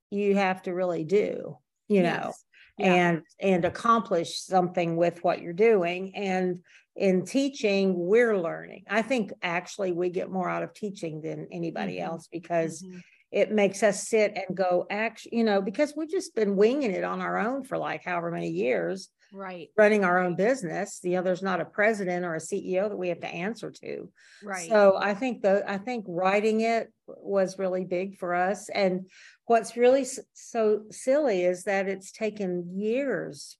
you 0.10 0.36
have 0.36 0.62
to 0.63 0.74
really 0.74 1.04
do, 1.04 1.57
you 1.90 2.04
know 2.04 2.34
Yeah. 2.78 2.94
and 2.94 3.22
and 3.40 3.66
accomplish 3.66 4.40
something 4.42 4.96
with 4.96 5.24
what 5.24 5.42
you're 5.42 5.54
doing 5.54 6.16
and 6.16 6.63
in 6.96 7.25
teaching 7.25 7.94
we're 7.98 8.38
learning 8.38 8.84
i 8.90 9.01
think 9.01 9.32
actually 9.41 9.91
we 9.91 10.10
get 10.10 10.29
more 10.32 10.48
out 10.50 10.63
of 10.63 10.74
teaching 10.74 11.20
than 11.22 11.48
anybody 11.51 11.98
Mhm. 11.98 12.03
else 12.08 12.27
because 12.27 12.82
Mhm. 12.84 13.01
It 13.31 13.51
makes 13.51 13.83
us 13.83 14.07
sit 14.07 14.33
and 14.36 14.57
go 14.57 14.86
act 14.89 15.27
you 15.31 15.43
know 15.43 15.62
because 15.62 15.93
we've 15.95 16.09
just 16.09 16.36
been 16.36 16.55
winging 16.55 16.91
it 16.91 17.03
on 17.03 17.21
our 17.21 17.38
own 17.38 17.63
for 17.63 17.77
like 17.77 18.03
however 18.03 18.31
many 18.31 18.50
years 18.50 19.09
Right. 19.31 19.69
running 19.77 20.03
our 20.03 20.17
own 20.24 20.36
business 20.36 21.00
you 21.03 21.12
know 21.12 21.21
there's 21.21 21.43
not 21.43 21.62
a 21.62 21.65
president 21.65 22.25
or 22.25 22.33
a 22.33 22.39
ceo 22.39 22.89
that 22.89 22.98
we 22.98 23.09
have 23.09 23.19
to 23.19 23.27
answer 23.27 23.69
to 23.69 24.09
Right. 24.43 24.67
so 24.67 24.98
I 24.98 25.13
think 25.13 25.43
the, 25.43 25.63
I 25.69 25.77
think 25.77 26.05
writing 26.07 26.62
it 26.62 26.91
was 27.07 27.59
really 27.59 27.86
big 27.86 28.17
for 28.17 28.33
us. 28.33 28.69
And 28.69 29.09
what's 29.45 29.75
really 29.77 30.05
so 30.33 30.83
silly 30.91 31.43
is 31.43 31.63
that 31.63 31.88
it's 31.88 32.12
taken 32.12 32.77
years. 32.77 33.57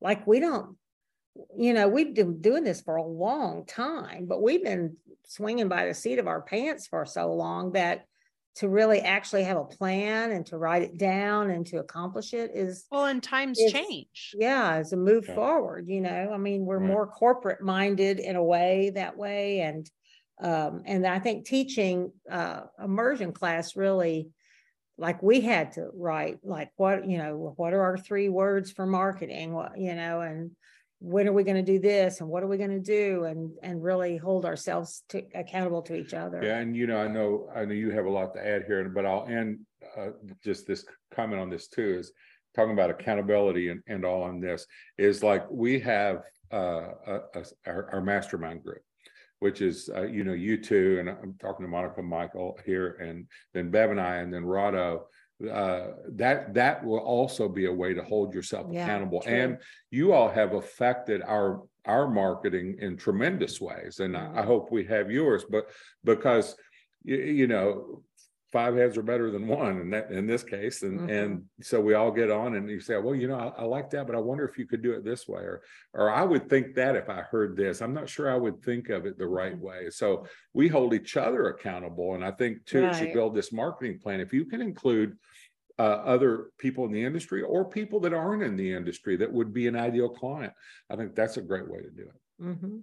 Like 0.00 0.26
we 0.26 0.40
don't, 0.40 0.76
you 1.56 1.72
know, 1.72 1.88
we've 1.88 2.14
been 2.14 2.40
doing 2.40 2.64
this 2.64 2.80
for 2.80 2.96
a 2.96 3.02
long 3.06 3.64
time, 3.66 4.26
but 4.26 4.42
we've 4.42 4.62
been 4.64 4.96
swinging 5.26 5.68
by 5.68 5.86
the 5.86 5.94
seat 5.94 6.18
of 6.18 6.26
our 6.26 6.42
pants 6.42 6.86
for 6.86 7.04
so 7.06 7.32
long 7.32 7.72
that 7.72 8.04
to 8.56 8.68
really 8.68 9.00
actually 9.00 9.44
have 9.44 9.56
a 9.56 9.64
plan 9.64 10.32
and 10.32 10.44
to 10.46 10.58
write 10.58 10.82
it 10.82 10.98
down 10.98 11.50
and 11.50 11.66
to 11.66 11.78
accomplish 11.78 12.34
it 12.34 12.50
is, 12.54 12.86
well, 12.90 13.06
and 13.06 13.22
times 13.22 13.58
It's- 13.58 13.72
change. 13.72 14.34
yeah, 14.38 14.74
as 14.76 14.92
a 14.92 14.96
move 14.96 15.26
Yeah. 15.26 15.34
forward, 15.34 15.88
you 15.88 16.00
know, 16.00 16.32
I 16.32 16.36
mean, 16.38 16.66
we're 16.66 16.78
Right. 16.78 16.88
more 16.88 17.06
corporate 17.06 17.62
minded 17.62 18.18
in 18.18 18.36
a 18.36 18.44
way 18.44 18.90
that 18.90 19.16
way 19.16 19.60
and 19.60 19.88
um, 20.42 20.82
and 20.86 21.06
I 21.06 21.18
think 21.18 21.44
teaching 21.46 22.12
uh 22.30 22.62
immersion 22.82 23.32
class 23.32 23.76
really 23.76 24.30
like 24.98 25.22
we 25.22 25.40
had 25.42 25.72
to 25.72 25.90
write 25.94 26.38
like 26.44 26.70
what, 26.76 27.08
you 27.08 27.18
know, 27.18 27.54
what 27.56 27.74
are 27.74 27.82
our 27.82 27.98
three 27.98 28.28
words 28.30 28.72
for 28.72 28.86
marketing, 28.86 29.52
what, 29.54 29.78
you 29.78 29.94
know, 29.94 30.20
and 30.22 30.52
when 31.00 31.26
are 31.26 31.32
we 31.32 31.44
going 31.44 31.56
to 31.56 31.72
do 31.72 31.78
this 31.78 32.20
and 32.20 32.28
what 32.28 32.42
are 32.42 32.46
we 32.46 32.58
going 32.58 32.70
to 32.70 32.78
do 32.78 33.24
and 33.24 33.50
and 33.62 33.82
really 33.82 34.16
hold 34.18 34.44
ourselves 34.44 35.02
to 35.08 35.22
accountable 35.34 35.82
to 35.82 35.94
each 35.96 36.12
other. 36.14 36.40
Yeah, 36.42 36.58
and 36.58 36.76
you 36.76 36.86
know, 36.86 36.98
I 36.98 37.08
know, 37.08 37.48
I 37.54 37.64
know 37.64 37.72
you 37.72 37.90
have 37.90 38.04
a 38.04 38.10
lot 38.10 38.34
to 38.34 38.46
add 38.46 38.64
here, 38.66 38.86
but 38.88 39.06
I'll 39.06 39.26
end 39.26 39.60
uh, 39.98 40.10
just 40.44 40.66
this 40.66 40.84
comment 41.14 41.40
on 41.40 41.48
this 41.50 41.68
too 41.68 41.96
is 41.98 42.12
talking 42.54 42.72
about 42.72 42.90
accountability 42.90 43.70
and, 43.70 43.82
and 43.86 44.04
all 44.04 44.22
on 44.22 44.40
this 44.40 44.66
is 44.98 45.22
like 45.22 45.44
we 45.50 45.80
have 45.80 46.22
uh, 46.52 46.88
a, 47.06 47.20
a- 47.34 47.44
our, 47.66 47.88
our 47.94 48.00
mastermind 48.00 48.62
group. 48.62 48.82
which 49.38 49.62
is 49.62 49.88
uh, 49.96 50.02
you 50.02 50.22
know 50.22 50.34
you 50.34 50.58
two, 50.58 50.98
and 51.00 51.08
I'm 51.08 51.34
talking 51.40 51.64
to 51.64 51.70
Monica, 51.70 52.02
Michael 52.02 52.58
here, 52.66 52.98
and 53.00 53.26
then 53.54 53.70
Bev 53.70 53.90
and 53.90 54.00
I, 54.00 54.16
and 54.16 54.32
then 54.32 54.42
Rado. 54.44 55.00
Uh, 55.48 55.92
that 56.08 56.52
that 56.52 56.84
will 56.84 56.98
also 56.98 57.48
be 57.48 57.64
a 57.64 57.72
way 57.72 57.94
to 57.94 58.02
hold 58.02 58.34
yourself 58.34 58.66
Yeah, 58.70 58.82
accountable, 58.82 59.20
true. 59.22 59.32
and 59.32 59.58
you 59.90 60.12
all 60.12 60.28
have 60.28 60.52
affected 60.52 61.22
our 61.22 61.62
our 61.86 62.08
marketing 62.08 62.76
in 62.80 62.96
tremendous 62.98 63.58
ways, 63.58 64.00
and 64.00 64.16
I, 64.16 64.40
I 64.40 64.42
hope 64.42 64.70
we 64.70 64.84
have 64.84 65.10
yours. 65.10 65.44
But 65.48 65.70
because 66.04 66.56
you, 67.04 67.16
you 67.16 67.46
know 67.46 68.02
five 68.52 68.74
heads 68.74 68.98
are 68.98 69.02
better 69.02 69.30
than 69.30 69.46
one 69.46 69.80
in 69.80 69.90
that 69.90 70.10
in 70.10 70.26
this 70.26 70.42
case 70.42 70.82
and 70.82 70.98
Mhm. 71.02 71.22
and 71.22 71.44
so 71.62 71.80
we 71.80 71.94
all 71.94 72.10
get 72.10 72.32
on 72.32 72.56
and 72.56 72.68
you 72.68 72.80
say 72.80 72.96
well 72.96 73.14
you 73.14 73.28
know 73.28 73.36
I, 73.38 73.62
I 73.62 73.64
like 73.64 73.90
that 73.90 74.08
but 74.08 74.16
i 74.16 74.18
wonder 74.18 74.44
if 74.44 74.58
you 74.58 74.66
could 74.66 74.82
do 74.82 74.90
it 74.90 75.04
this 75.04 75.28
way 75.28 75.42
or 75.42 75.62
or 75.94 76.10
i 76.10 76.24
would 76.24 76.48
think 76.50 76.74
that 76.74 76.96
if 76.96 77.08
i 77.08 77.20
heard 77.20 77.56
this 77.56 77.80
i'm 77.80 77.94
not 77.94 78.08
sure 78.08 78.28
i 78.28 78.34
would 78.34 78.60
think 78.64 78.88
of 78.88 79.06
it 79.06 79.18
the 79.18 79.26
right 79.28 79.54
Mm-hmm. 79.54 79.64
way 79.84 79.90
so 79.90 80.26
we 80.52 80.66
hold 80.66 80.94
each 80.94 81.16
other 81.16 81.46
accountable 81.46 82.16
and 82.16 82.24
i 82.24 82.32
think 82.32 82.64
too 82.66 82.88
as 82.88 83.00
you 83.00 83.06
build 83.14 83.36
this 83.36 83.52
marketing 83.52 84.00
plan 84.00 84.18
if 84.18 84.32
you 84.32 84.44
can 84.44 84.60
include 84.60 85.16
uh, 85.80 86.02
other 86.14 86.50
people 86.58 86.84
in 86.84 86.92
the 86.92 87.04
industry 87.04 87.42
or 87.42 87.64
people 87.64 88.00
that 88.00 88.12
aren't 88.12 88.42
in 88.42 88.56
the 88.56 88.72
industry 88.72 89.16
that 89.16 89.32
would 89.32 89.52
be 89.52 89.66
an 89.66 89.76
ideal 89.76 90.08
client 90.08 90.52
i 90.90 90.96
think 90.96 91.14
that's 91.14 91.36
a 91.36 91.42
great 91.42 91.68
way 91.68 91.78
to 91.78 91.90
do 91.90 92.02
it 92.02 92.20
Mm-hmm. 92.40 92.78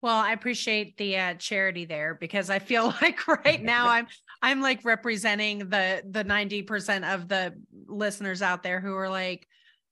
Well, 0.00 0.16
I 0.16 0.32
appreciate 0.32 0.96
the 0.96 1.16
uh, 1.16 1.34
charity 1.34 1.84
there 1.84 2.16
because 2.20 2.50
I 2.50 2.58
feel 2.58 2.86
like 3.02 3.26
right 3.28 3.62
now 3.62 3.88
I'm 3.88 4.06
I'm 4.42 4.60
like 4.60 4.84
representing 4.84 5.60
the 5.60 6.02
the 6.08 6.24
90% 6.24 7.14
of 7.14 7.28
the 7.28 7.54
listeners 7.86 8.42
out 8.42 8.62
there 8.62 8.80
who 8.80 8.96
are 8.96 9.08
like, 9.08 9.46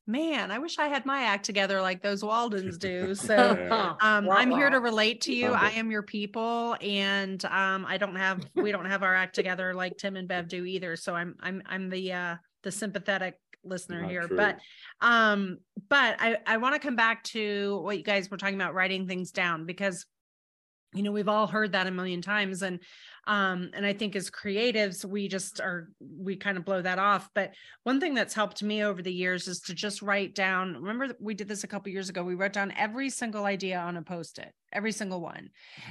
man, 0.07 0.50
I 0.50 0.59
wish 0.59 0.78
I 0.78 0.88
had 0.88 1.07
my 1.07 1.23
act 1.23 1.45
together 1.45 1.80
like 1.80 2.02
those 2.02 2.23
Waldens 2.23 2.78
do. 2.78 3.14
So 3.14 3.57
Yeah. 3.59 3.95
um 4.00 4.26
Wah, 4.26 4.37
I'm 4.37 4.50
here 4.50 4.71
to 4.71 4.80
relate 4.80 5.21
to 5.23 5.35
you. 5.35 5.52
I 5.52 5.71
am 5.71 5.90
your 5.90 6.02
people 6.02 6.76
and 6.80 7.45
um 7.45 7.87
I 7.87 7.97
don't 7.97 8.16
have 8.16 8.45
we 8.57 8.73
don't 8.73 8.87
have 8.87 9.02
our 9.02 9.14
act 9.14 9.35
together 9.35 9.75
like 9.75 9.97
Tim 9.97 10.16
and 10.16 10.26
Bev 10.28 10.49
do 10.49 10.64
either. 10.64 10.97
So 10.97 11.14
I'm 11.14 11.37
I'm 11.40 11.62
I'm 11.66 11.90
the 11.90 12.12
uh 12.12 12.37
the 12.62 12.73
sympathetic 12.73 13.37
listener 13.62 14.00
Not 14.00 14.11
here. 14.11 14.26
true. 14.26 14.37
But 14.37 14.59
um 15.00 15.59
but 15.88 16.16
I 16.19 16.38
I 16.47 16.57
want 16.57 16.75
to 16.75 16.80
come 16.80 16.97
back 16.97 17.23
to 17.25 17.80
what 17.83 17.97
you 17.97 18.04
guys 18.04 18.30
were 18.30 18.37
talking 18.37 18.54
about 18.57 18.75
writing 18.75 19.07
things 19.07 19.30
down 19.30 19.66
because 19.66 20.07
you 20.92 21.02
know 21.02 21.12
we've 21.12 21.28
all 21.28 21.47
heard 21.47 21.73
that 21.73 21.87
a 21.87 21.90
million 21.90 22.21
times 22.21 22.62
and 22.62 22.80
um 23.26 23.70
and 23.74 23.84
i 23.84 23.92
think 23.92 24.16
as 24.16 24.30
creatives 24.30 25.04
we 25.04 25.28
just 25.28 25.60
are 25.60 25.88
we 26.00 26.36
kind 26.36 26.56
of 26.56 26.64
blow 26.64 26.82
that 26.82 26.98
off. 26.98 27.28
But 27.34 27.52
one 27.84 28.00
thing 28.00 28.14
that's 28.14 28.34
helped 28.34 28.62
me 28.62 28.82
over 28.82 29.02
the 29.02 29.12
years 29.12 29.48
is 29.48 29.60
to 29.60 29.74
just 29.74 30.02
write 30.02 30.34
down 30.34 30.74
remember 30.74 31.14
we 31.20 31.34
did 31.34 31.48
this 31.48 31.64
a 31.64 31.68
couple 31.68 31.92
years 31.92 32.08
ago 32.08 32.22
we 32.22 32.34
wrote 32.34 32.52
down 32.52 32.72
every 32.76 33.10
single 33.10 33.44
idea 33.44 33.78
on 33.78 33.96
a 33.96 34.02
post-it 34.02 34.52
every 34.72 34.92
single 34.92 35.20
one. 35.20 35.50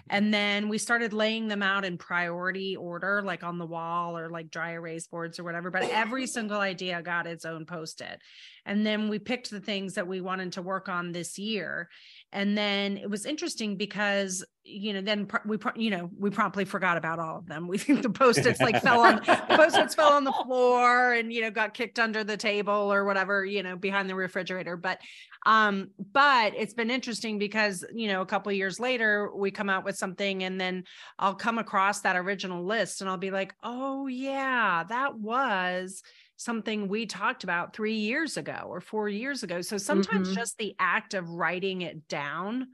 And 0.10 0.34
then 0.34 0.70
we 0.70 0.78
started 0.78 1.12
laying 1.12 1.50
them 1.50 1.62
out 1.62 1.84
in 1.84 1.98
priority 1.98 2.78
order 2.78 3.22
like 3.22 3.44
on 3.44 3.58
the 3.58 3.66
wall 3.66 4.18
or 4.18 4.30
like 4.30 4.50
dry 4.50 4.72
erase 4.72 5.08
boards 5.08 5.38
or 5.40 5.44
whatever 5.44 5.70
but 5.70 5.84
every 5.84 6.26
single 6.26 6.60
idea 6.60 7.02
got 7.02 7.28
its 7.28 7.46
own 7.46 7.66
post-it 7.66 8.22
and 8.70 8.86
then 8.86 9.10
we 9.10 9.18
picked 9.18 9.50
the 9.50 9.60
things 9.60 9.96
that 9.96 10.08
we 10.08 10.22
wanted 10.22 10.54
to 10.54 10.62
work 10.62 10.90
on 10.90 11.12
this 11.12 11.40
year. 11.40 11.90
And 12.32 12.56
then 12.56 12.98
it 12.98 13.10
was 13.10 13.26
interesting 13.26 13.78
because 13.78 14.46
you 14.64 14.94
know 14.94 15.02
then 15.02 15.28
we 15.48 15.58
you 15.76 15.90
know 15.90 16.12
we 16.16 16.30
promptly 16.30 16.66
forgot 16.66 16.96
about 16.96 17.18
all 17.18 17.40
of 17.40 17.48
them. 17.48 17.68
We 17.70 17.80
think 17.80 18.04
the 18.04 18.12
post-its 18.12 18.62
like 18.62 18.84
fell 18.84 19.02
on 19.02 19.16
the 19.16 19.56
post-its 19.56 19.96
fell 19.96 20.14
on 20.14 20.24
the 20.24 20.32
floor 20.32 21.14
and 21.14 21.34
you 21.34 21.42
know 21.42 21.50
got 21.50 21.74
kicked 21.74 21.98
under 21.98 22.24
the 22.24 22.38
table 22.38 22.94
or 22.94 23.06
whatever 23.06 23.44
you 23.44 23.64
know 23.64 23.76
behind 23.76 24.08
the 24.08 24.14
refrigerator. 24.14 24.78
But 24.78 25.00
um 25.48 25.90
but 26.14 26.54
it's 26.56 26.76
been 26.76 26.92
interesting 26.92 27.40
because 27.40 27.84
you 27.92 28.08
know 28.08 28.22
a 28.22 28.26
couple 28.26 28.52
years 28.52 28.80
later 28.80 29.32
we 29.34 29.50
come 29.50 29.70
out 29.70 29.86
with 29.86 29.96
something 29.96 30.44
and 30.44 30.60
then 30.60 30.84
i'll 31.18 31.34
come 31.34 31.58
across 31.58 32.02
that 32.02 32.18
original 32.18 32.66
list 32.66 33.00
and 33.00 33.10
i'll 33.10 33.16
be 33.16 33.32
like 33.32 33.56
oh 33.64 34.08
yeah 34.08 34.84
that 34.90 35.18
was 35.18 36.04
something 36.40 36.88
we 36.88 37.06
talked 37.06 37.44
about 37.44 37.76
3 37.76 37.96
years 37.96 38.38
ago 38.38 38.64
or 38.68 38.82
4 38.82 39.10
years 39.10 39.44
ago 39.44 39.62
so 39.62 39.78
sometimes 39.78 40.30
Mhm. 40.30 40.36
just 40.36 40.58
the 40.58 40.76
act 40.80 41.14
of 41.14 41.30
writing 41.30 41.82
it 41.82 42.08
down 42.08 42.68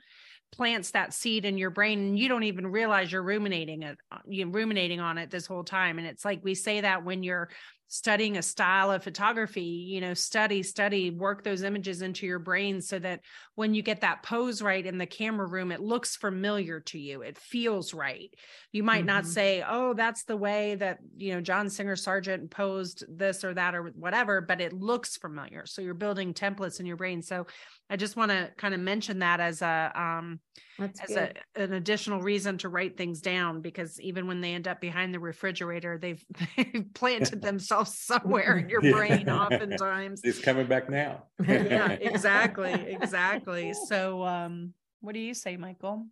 plants 0.51 0.91
that 0.91 1.13
seed 1.13 1.45
in 1.45 1.57
your 1.57 1.69
brain 1.71 1.99
and 1.99 2.19
you 2.19 2.27
don't 2.29 2.43
even 2.43 2.67
realize 2.67 3.11
you're 3.11 3.23
ruminating 3.23 3.83
it 3.83 3.97
uh, 4.11 4.19
you're 4.27 4.49
ruminating 4.49 4.99
on 4.99 5.17
it 5.17 5.29
this 5.31 5.45
whole 5.47 5.63
time 5.63 5.97
and 5.99 6.07
it's 6.07 6.23
like 6.25 6.41
we 6.43 6.55
say 6.55 6.81
that 6.81 7.03
when 7.03 7.23
you're 7.23 7.49
studying 7.87 8.37
a 8.37 8.41
style 8.41 8.91
of 8.91 9.03
photography 9.03 9.61
you 9.61 10.01
know 10.01 10.13
study 10.13 10.63
study 10.63 11.11
work 11.11 11.43
those 11.43 11.61
images 11.63 12.01
into 12.01 12.25
your 12.25 12.39
brain 12.39 12.81
so 12.81 12.97
that 12.99 13.21
when 13.55 13.73
you 13.73 13.81
get 13.81 14.01
that 14.01 14.23
pose 14.23 14.61
right 14.61 14.85
in 14.85 14.97
the 14.97 15.05
camera 15.05 15.47
room 15.47 15.71
it 15.71 15.79
looks 15.79 16.15
familiar 16.15 16.79
to 16.79 16.97
you. 16.99 17.21
It 17.21 17.37
feels 17.37 17.93
right. 17.93 18.33
You 18.71 18.83
might 18.83 19.05
not 19.05 19.25
Mhm. 19.25 19.27
say 19.27 19.63
oh 19.67 19.93
that's 19.93 20.23
the 20.25 20.37
way 20.37 20.75
that 20.75 20.99
you 21.17 21.33
know 21.33 21.41
john 21.41 21.69
singer 21.69 21.95
sargent 21.95 22.51
posed 22.51 23.03
this 23.07 23.43
or 23.43 23.53
that 23.53 23.75
or 23.75 23.83
whatever 23.95 24.41
but 24.41 24.61
it 24.61 24.73
looks 24.73 25.17
familiar. 25.17 25.65
So 25.65 25.81
you're 25.81 25.93
building 25.93 26.33
templates 26.33 26.79
in 26.79 26.85
your 26.85 26.97
brain. 26.97 27.21
So 27.21 27.45
i 27.89 27.95
just 27.95 28.15
want 28.15 28.31
to 28.31 28.51
kind 28.57 28.73
of 28.73 28.79
mention 28.79 29.19
that 29.19 29.39
as 29.39 29.61
a 29.61 29.91
um 29.95 30.39
That's 30.77 30.99
as 31.01 31.15
a, 31.15 31.31
an 31.55 31.73
additional 31.73 32.21
reason 32.21 32.57
to 32.59 32.69
write 32.69 32.97
things 32.97 33.21
down 33.21 33.61
because 33.61 33.99
even 34.01 34.27
when 34.27 34.41
they 34.41 34.53
end 34.53 34.67
up 34.67 34.81
behind 34.81 35.13
the 35.13 35.19
refrigerator 35.19 35.97
they've 35.97 36.23
they've 36.57 36.85
planted 36.93 37.41
themselves 37.43 37.97
somewhere 37.97 38.57
in 38.57 38.69
your 38.69 38.81
Yeah. 38.81 38.91
brain 38.91 39.29
oftentimes. 39.29 40.21
It's 40.23 40.39
coming 40.39 40.67
back 40.67 40.89
now. 40.89 41.23
Yeah 41.47 41.91
exactly 41.91 42.73
exactly. 42.73 43.73
So 43.73 44.23
um 44.23 44.73
what 44.99 45.13
do 45.13 45.19
you 45.19 45.33
say 45.33 45.55
michael? 45.57 46.07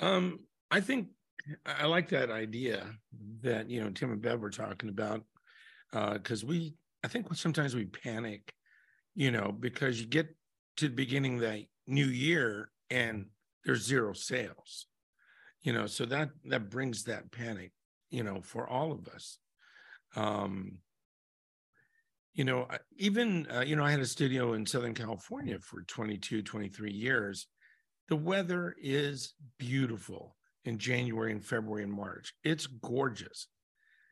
Um, 0.00 0.40
I 0.70 0.80
think 0.80 1.08
I 1.66 1.82
I 1.82 1.86
like 1.86 2.08
that 2.10 2.30
idea 2.30 2.86
that 3.42 3.68
you 3.68 3.82
know 3.82 3.90
Tim 3.90 4.12
and 4.12 4.22
Bev 4.22 4.40
were 4.40 4.50
talking 4.50 4.88
about 4.88 5.24
because 5.92 6.44
we 6.44 6.76
I 7.02 7.08
think 7.08 7.34
sometimes 7.34 7.74
we 7.74 7.86
panic, 7.86 8.52
you 9.14 9.30
know, 9.30 9.52
because 9.52 10.00
you 10.00 10.06
get 10.06 10.34
to 10.76 10.88
the 10.88 10.94
beginning 10.94 11.34
of 11.34 11.40
the 11.40 11.66
new 11.90 12.06
year 12.06 12.70
and 12.90 13.26
there's 13.64 13.84
zero 13.84 14.12
sales, 14.12 14.86
you 15.62 15.72
know, 15.72 15.86
so 15.86 16.04
that 16.06 16.30
that 16.46 16.70
brings 16.70 17.04
that 17.04 17.30
panic, 17.30 17.72
you 18.10 18.22
know, 18.22 18.40
for 18.40 18.66
all 18.66 18.92
of 18.92 19.06
us. 19.08 19.38
Um, 20.16 20.78
you 22.32 22.44
know, 22.44 22.68
even 22.96 23.46
uh, 23.54 23.60
you 23.60 23.76
know, 23.76 23.84
I 23.84 23.90
had 23.90 24.00
a 24.00 24.06
studio 24.06 24.54
in 24.54 24.64
Southern 24.64 24.94
California 24.94 25.58
for 25.60 25.82
22, 25.82 26.42
23 26.42 26.92
years 26.92 27.46
the 28.10 28.16
weather 28.16 28.74
is 28.82 29.34
beautiful 29.56 30.36
in 30.64 30.78
January 30.78 31.30
and 31.30 31.44
February 31.44 31.84
and 31.84 31.92
March. 31.92 32.34
It's 32.42 32.66
gorgeous. 32.66 33.46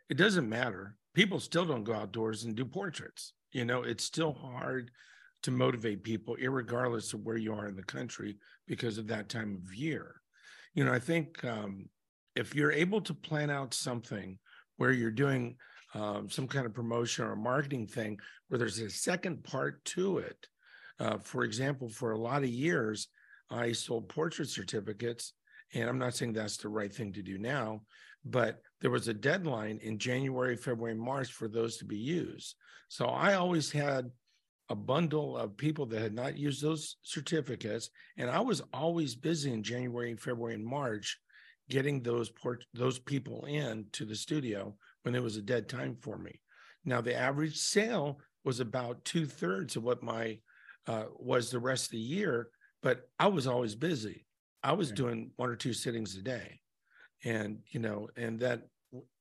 It 0.09 0.17
doesn't 0.17 0.49
matter. 0.49 0.97
People 1.15 1.41
still 1.41 1.65
don't 1.65 1.83
go 1.83 1.95
outdoors 1.95 2.45
and 2.45 2.55
do 2.55 2.65
portraits. 2.65 3.35
You 3.51 3.65
know, 3.65 3.83
it's 3.83 4.05
still 4.05 4.33
hard 4.33 4.93
to 5.49 5.57
motivate 5.57 6.03
people, 6.03 6.37
regardless 6.39 7.15
of 7.15 7.25
where 7.25 7.39
you 7.39 7.55
are 7.55 7.69
in 7.69 7.75
the 7.75 7.83
country, 7.83 8.37
because 8.67 8.99
of 8.99 9.07
that 9.07 9.31
time 9.31 9.59
of 9.65 9.75
year. 9.75 10.17
You 10.75 10.85
know, 10.85 10.93
I 10.93 10.99
think 10.99 11.43
um, 11.43 11.89
if 12.37 12.55
you're 12.55 12.71
able 12.71 13.01
to 13.01 13.15
plan 13.15 13.49
out 13.49 13.73
something 13.73 14.39
where 14.77 14.93
you're 14.93 15.11
doing 15.11 15.57
um, 15.95 16.29
some 16.29 16.47
kind 16.47 16.67
of 16.67 16.75
promotion 16.75 17.25
or 17.25 17.35
marketing 17.35 17.87
thing 17.87 18.19
where 18.49 18.59
there's 18.59 18.79
a 18.79 18.91
second 18.91 19.43
part 19.43 19.83
to 19.87 20.19
it, 20.19 20.47
uh, 21.01 21.17
for 21.17 21.45
example, 21.45 21.89
for 21.89 22.11
a 22.11 22.19
lot 22.19 22.43
of 22.43 22.51
years, 22.51 23.09
I 23.49 23.73
sold 23.73 24.11
portrait 24.11 24.51
certificates, 24.51 25.33
and 25.73 25.89
I'm 25.89 25.99
not 25.99 26.15
saying 26.15 26.35
that's 26.35 26.59
the 26.59 26.69
right 26.69 26.95
thing 26.95 27.15
to 27.15 27.23
do 27.23 27.39
now, 27.39 27.81
but 28.23 28.61
there 28.83 28.91
was 28.91 29.09
a 29.09 29.15
deadline 29.15 29.79
in 29.83 29.99
January, 29.99 30.57
February, 30.57 30.95
March 30.95 31.33
for 31.33 31.49
those 31.49 31.79
to 31.79 31.87
be 31.87 31.97
used. 31.97 32.55
So 32.89 33.07
I 33.07 33.35
always 33.35 33.73
had 33.73 34.11
a 34.71 34.75
bundle 34.75 35.37
of 35.37 35.57
people 35.57 35.87
that 35.87 36.03
had 36.03 36.15
not 36.15 36.37
used 36.37 36.63
those 36.63 36.97
certificates, 37.03 37.91
and 38.17 38.31
I 38.31 38.41
was 38.41 38.63
always 38.73 39.15
busy 39.15 39.53
in 39.53 39.63
January, 39.63 40.15
February, 40.17 40.55
and 40.55 40.65
March 40.65 41.19
getting 41.71 42.03
those 42.03 42.31
port 42.31 42.65
those 42.75 42.99
people 42.99 43.45
in 43.47 43.87
to 43.93 44.05
the 44.05 44.15
studio 44.17 44.75
when 45.03 45.15
it 45.15 45.23
was 45.23 45.37
a 45.37 45.43
dead 45.43 45.69
time 45.69 45.97
for 46.01 46.19
me. 46.19 46.41
Now 46.85 47.01
the 47.01 47.15
average 47.15 47.57
sale 47.57 48.21
was 48.45 48.61
about 48.61 49.05
two 49.05 49.27
thirds 49.27 49.77
of 49.77 49.83
what 49.85 50.03
my 50.03 50.39
uh, 50.87 51.05
was 51.19 51.51
the 51.51 51.59
rest 51.59 51.87
of 51.87 51.91
the 51.93 51.99
year, 51.99 52.49
but 52.83 53.09
I 53.19 53.27
was 53.29 53.47
always 53.47 53.75
busy. 53.75 54.27
I 54.63 54.73
was 54.73 54.89
Yeah. 54.91 54.97
doing 54.97 55.31
one 55.37 55.51
or 55.51 55.57
two 55.57 55.73
sittings 55.73 56.17
a 56.17 56.23
day, 56.23 56.61
and 57.25 57.59
you 57.71 57.81
know, 57.81 58.09
and 58.17 58.41
that 58.41 58.67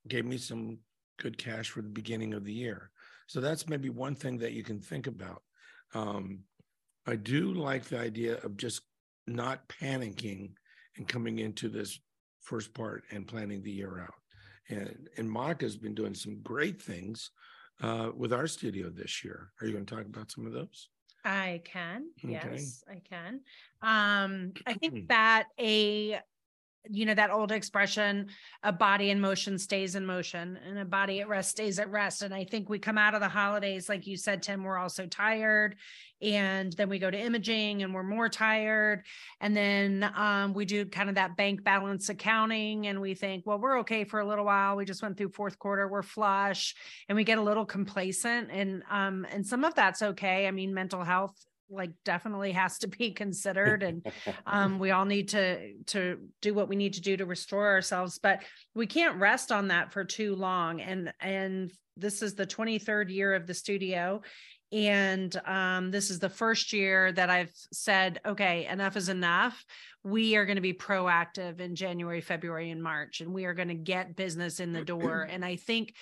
gave 0.07 0.25
me 0.25 0.37
some 0.37 0.79
good 1.19 1.37
cash 1.37 1.69
for 1.69 1.81
the 1.81 1.89
beginning 1.89 2.33
of 2.33 2.45
the 2.45 2.53
year. 2.53 2.91
So 3.27 3.41
that's 3.41 3.67
maybe 3.67 3.89
one 3.89 4.15
thing 4.15 4.37
that 4.39 4.53
you 4.53 4.63
can 4.63 4.79
think 4.79 5.07
about. 5.07 5.43
Um, 5.93 6.39
I 7.05 7.15
do 7.15 7.53
like 7.53 7.85
the 7.85 7.99
idea 7.99 8.37
of 8.37 8.57
just 8.57 8.81
not 9.27 9.67
panicking 9.67 10.53
and 10.95 11.07
coming 11.07 11.39
into 11.39 11.69
this 11.69 11.99
first 12.41 12.73
part 12.73 13.03
and 13.11 13.27
planning 13.27 13.61
the 13.61 13.71
year 13.71 13.99
out. 13.99 14.13
And 14.69 15.07
and 15.17 15.29
Monica's 15.29 15.77
been 15.77 15.95
doing 15.95 16.13
some 16.13 16.41
great 16.41 16.81
things 16.81 17.31
uh, 17.81 18.11
with 18.15 18.33
our 18.33 18.47
studio 18.47 18.89
this 18.89 19.23
year. 19.23 19.51
Are 19.61 19.67
you 19.67 19.73
going 19.73 19.85
to 19.85 19.95
talk 19.95 20.05
about 20.05 20.31
some 20.31 20.45
of 20.45 20.53
those? 20.53 20.89
I 21.23 21.61
can, 21.65 22.09
Okay. 22.23 22.31
yes, 22.31 22.83
I 22.89 23.01
can. 23.07 23.41
Um, 23.81 24.53
I 24.65 24.73
think 24.73 24.93
that 25.09 25.47
a, 25.59 26.19
you 26.91 27.05
know, 27.05 27.13
that 27.13 27.31
old 27.31 27.51
expression, 27.51 28.27
a 28.63 28.71
body 28.71 29.09
in 29.09 29.19
motion 29.19 29.57
stays 29.57 29.95
in 29.95 30.05
motion 30.05 30.59
and 30.67 30.77
a 30.79 30.85
body 30.85 31.21
at 31.21 31.27
rest 31.27 31.51
stays 31.51 31.79
at 31.79 31.89
rest. 31.89 32.21
And 32.21 32.33
I 32.33 32.43
think 32.43 32.69
we 32.69 32.79
come 32.79 32.97
out 32.97 33.13
of 33.13 33.21
the 33.21 33.29
holidays, 33.29 33.89
like 33.89 34.07
you 34.07 34.17
said, 34.17 34.41
Tim, 34.41 34.63
we're 34.63 34.77
all 34.77 34.89
so 34.89 35.05
tired. 35.05 35.75
And 36.21 36.73
then 36.73 36.89
we 36.89 36.97
go 36.97 37.11
to 37.11 37.19
imaging 37.19 37.83
and 37.83 37.93
we're 37.93 38.01
more 38.03 38.27
tired. 38.27 39.03
And 39.39 39.55
then 39.55 40.11
um, 40.15 40.53
we 40.53 40.65
do 40.65 40.85
kind 40.85 41.09
of 41.09 41.15
that 41.15 41.37
bank 41.37 41.63
balance 41.63 42.09
accounting 42.09 42.87
and 42.87 42.99
we 42.99 43.13
think, 43.13 43.45
well, 43.45 43.59
we're 43.59 43.79
okay 43.79 44.03
for 44.03 44.19
a 44.19 44.27
little 44.27 44.45
while. 44.45 44.75
We 44.75 44.85
just 44.85 45.03
went 45.03 45.17
through 45.17 45.29
fourth 45.29 45.59
quarter, 45.59 45.87
we're 45.87 46.01
flush 46.01 46.75
and 47.07 47.15
we 47.15 47.23
get 47.23 47.37
a 47.37 47.41
little 47.41 47.65
complacent 47.65 48.49
and 48.51 48.83
um 48.89 49.25
and 49.31 49.45
some 49.45 49.63
of 49.63 49.75
that's 49.75 50.01
okay. 50.01 50.47
I 50.47 50.51
mean, 50.51 50.73
mental 50.73 51.03
health 51.03 51.35
like 51.69 51.91
definitely 52.05 52.51
has 52.51 52.77
to 52.79 52.87
be 52.87 53.11
considered 53.11 53.83
and 53.83 54.05
um 54.45 54.79
we 54.79 54.91
all 54.91 55.05
need 55.05 55.29
to 55.29 55.73
to 55.85 56.17
do 56.41 56.53
what 56.53 56.69
we 56.69 56.75
need 56.75 56.93
to 56.93 57.01
do 57.01 57.17
to 57.17 57.25
restore 57.25 57.67
ourselves 57.67 58.19
but 58.19 58.41
we 58.73 58.87
can't 58.87 59.19
rest 59.19 59.51
on 59.51 59.67
that 59.67 59.91
for 59.91 60.03
too 60.03 60.35
long 60.35 60.81
and 60.81 61.13
and 61.19 61.71
this 61.97 62.21
is 62.21 62.35
the 62.35 62.45
23rd 62.45 63.09
year 63.09 63.33
of 63.33 63.47
the 63.47 63.53
studio 63.53 64.21
and 64.71 65.39
um 65.45 65.91
this 65.91 66.09
is 66.09 66.19
the 66.19 66.29
first 66.29 66.73
year 66.73 67.11
that 67.13 67.29
I've 67.29 67.53
said 67.71 68.19
okay 68.25 68.65
enough 68.65 68.97
is 68.97 69.09
enough. 69.09 69.63
We 70.03 70.35
are 70.35 70.45
going 70.45 70.57
to 70.57 70.61
be 70.61 70.73
proactive 70.73 71.59
in 71.59 71.75
January 71.75 72.21
February 72.21 72.69
and 72.71 72.83
March 72.83 73.21
and 73.21 73.33
we 73.33 73.45
are 73.45 73.53
going 73.53 73.69
to 73.69 73.75
get 73.75 74.15
business 74.15 74.59
in 74.59 74.73
the 74.73 74.83
door. 74.83 75.27
And 75.37 75.45
I 75.45 75.55
think 75.55 75.93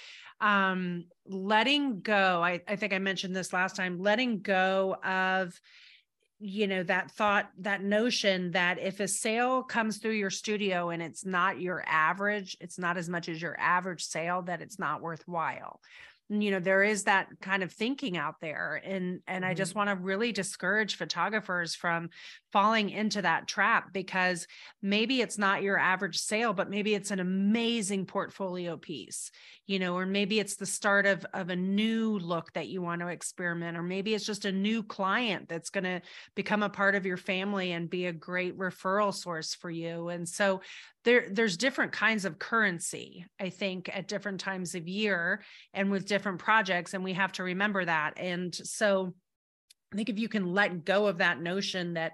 um 0.42 1.06
letting 1.28 2.02
go 2.02 2.44
I, 2.44 2.62
I 2.68 2.76
think 2.76 2.94
i 2.94 3.00
mentioned 3.00 3.36
this 3.36 3.54
last 3.54 3.76
time 3.76 4.00
letting 4.00 4.40
go 4.40 4.96
of 5.04 5.60
you 6.40 6.68
know 6.68 6.84
that 6.84 7.12
thought 7.12 7.50
that 7.60 7.82
notion 7.82 8.52
that 8.52 8.78
if 8.80 9.00
a 9.00 9.08
sale 9.08 9.64
comes 9.64 9.98
through 9.98 10.14
your 10.14 10.30
studio 10.30 10.90
and 10.90 11.02
it's 11.02 11.26
not 11.26 11.62
your 11.62 11.84
average 11.88 12.58
it's 12.60 12.78
not 12.78 12.98
as 12.98 13.08
much 13.08 13.30
as 13.30 13.42
your 13.42 13.58
average 13.60 14.04
sale 14.04 14.42
that 14.42 14.62
it's 14.62 14.78
not 14.78 15.02
worthwhile 15.02 15.80
you 16.30 16.50
know 16.50 16.60
there 16.60 16.84
is 16.84 17.04
that 17.04 17.28
kind 17.40 17.62
of 17.62 17.72
thinking 17.72 18.18
out 18.18 18.36
there 18.42 18.82
and 18.84 19.22
and 19.28 19.46
i 19.46 19.54
just 19.54 19.72
mm-hmm. 19.72 19.80
want 19.80 19.90
to 19.90 20.04
really 20.04 20.32
discourage 20.32 20.96
photographers 20.96 21.76
from 21.76 22.10
falling 22.52 22.90
into 22.90 23.22
that 23.22 23.48
trap 23.48 23.94
because 23.94 24.48
maybe 24.82 25.22
it's 25.22 25.38
not 25.38 25.62
your 25.62 25.78
average 25.78 26.18
sale 26.18 26.52
but 26.52 26.70
maybe 26.70 26.96
it's 26.96 27.12
an 27.12 27.20
amazing 27.20 28.06
portfolio 28.06 28.76
piece 28.76 29.30
you 29.68 29.78
know 29.78 29.96
or 29.96 30.06
maybe 30.06 30.40
it's 30.40 30.56
the 30.56 30.66
start 30.66 31.06
of 31.06 31.24
of 31.34 31.50
a 31.50 31.56
new 31.56 32.18
look 32.18 32.52
that 32.54 32.68
you 32.68 32.82
want 32.82 33.02
to 33.02 33.08
experiment 33.08 33.78
or 33.78 33.84
maybe 33.84 34.16
it's 34.16 34.26
just 34.26 34.46
a 34.46 34.52
new 34.52 34.82
client 34.82 35.48
that's 35.48 35.70
going 35.70 35.84
to 35.84 36.02
become 36.36 36.64
a 36.64 36.70
part 36.70 36.96
of 36.96 37.06
your 37.06 37.18
family 37.18 37.72
and 37.72 37.90
be 37.90 38.08
a 38.08 38.14
great 38.14 38.58
referral 38.58 39.14
source 39.14 39.54
for 39.54 39.70
you 39.70 40.10
and 40.10 40.28
so 40.28 40.62
there 41.04 41.28
there's 41.32 41.56
different 41.56 41.92
kinds 41.92 42.26
of 42.26 42.40
currency 42.40 43.26
i 43.40 43.50
think 43.50 43.90
at 43.96 44.08
different 44.08 44.40
times 44.40 44.76
of 44.76 44.88
year 44.88 45.42
and 45.74 45.90
with 45.90 46.06
different 46.16 46.40
projects 46.40 46.94
and 46.94 47.04
we 47.04 47.12
have 47.12 47.34
to 47.34 47.44
remember 47.44 47.84
that. 47.84 48.14
And 48.16 48.56
so 48.56 49.14
i 49.94 49.96
think 49.96 50.10
if 50.10 50.18
you 50.18 50.28
can 50.28 50.54
let 50.54 50.84
go 50.84 51.08
of 51.08 51.20
that 51.20 51.42
notion 51.42 51.94
that 51.94 52.14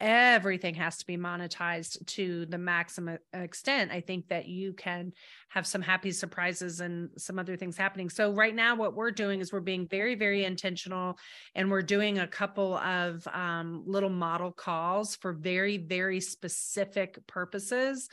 everything 0.00 0.74
has 0.74 0.96
to 0.98 1.06
be 1.06 1.16
monetized 1.16 2.04
to 2.06 2.46
the 2.46 2.58
maximum 2.58 3.18
extent. 3.32 3.90
I 3.90 4.00
think 4.00 4.28
that 4.28 4.46
you 4.46 4.72
can 4.72 5.12
have 5.48 5.66
some 5.66 5.82
happy 5.82 6.12
surprises 6.12 6.80
and 6.80 7.10
some 7.16 7.38
other 7.38 7.56
things 7.56 7.76
happening. 7.76 8.08
So 8.08 8.32
right 8.32 8.54
now 8.54 8.76
what 8.76 8.94
we're 8.94 9.10
doing 9.10 9.40
is 9.40 9.52
we're 9.52 9.60
being 9.60 9.88
very 9.88 10.14
very 10.14 10.44
intentional 10.44 11.18
and 11.54 11.70
we're 11.70 11.82
doing 11.82 12.18
a 12.18 12.26
couple 12.26 12.76
of 12.76 13.26
um, 13.28 13.82
little 13.86 14.10
model 14.10 14.52
calls 14.52 15.16
for 15.16 15.32
very 15.32 15.78
very 15.78 16.20
specific 16.20 17.18
purposes 17.26 18.08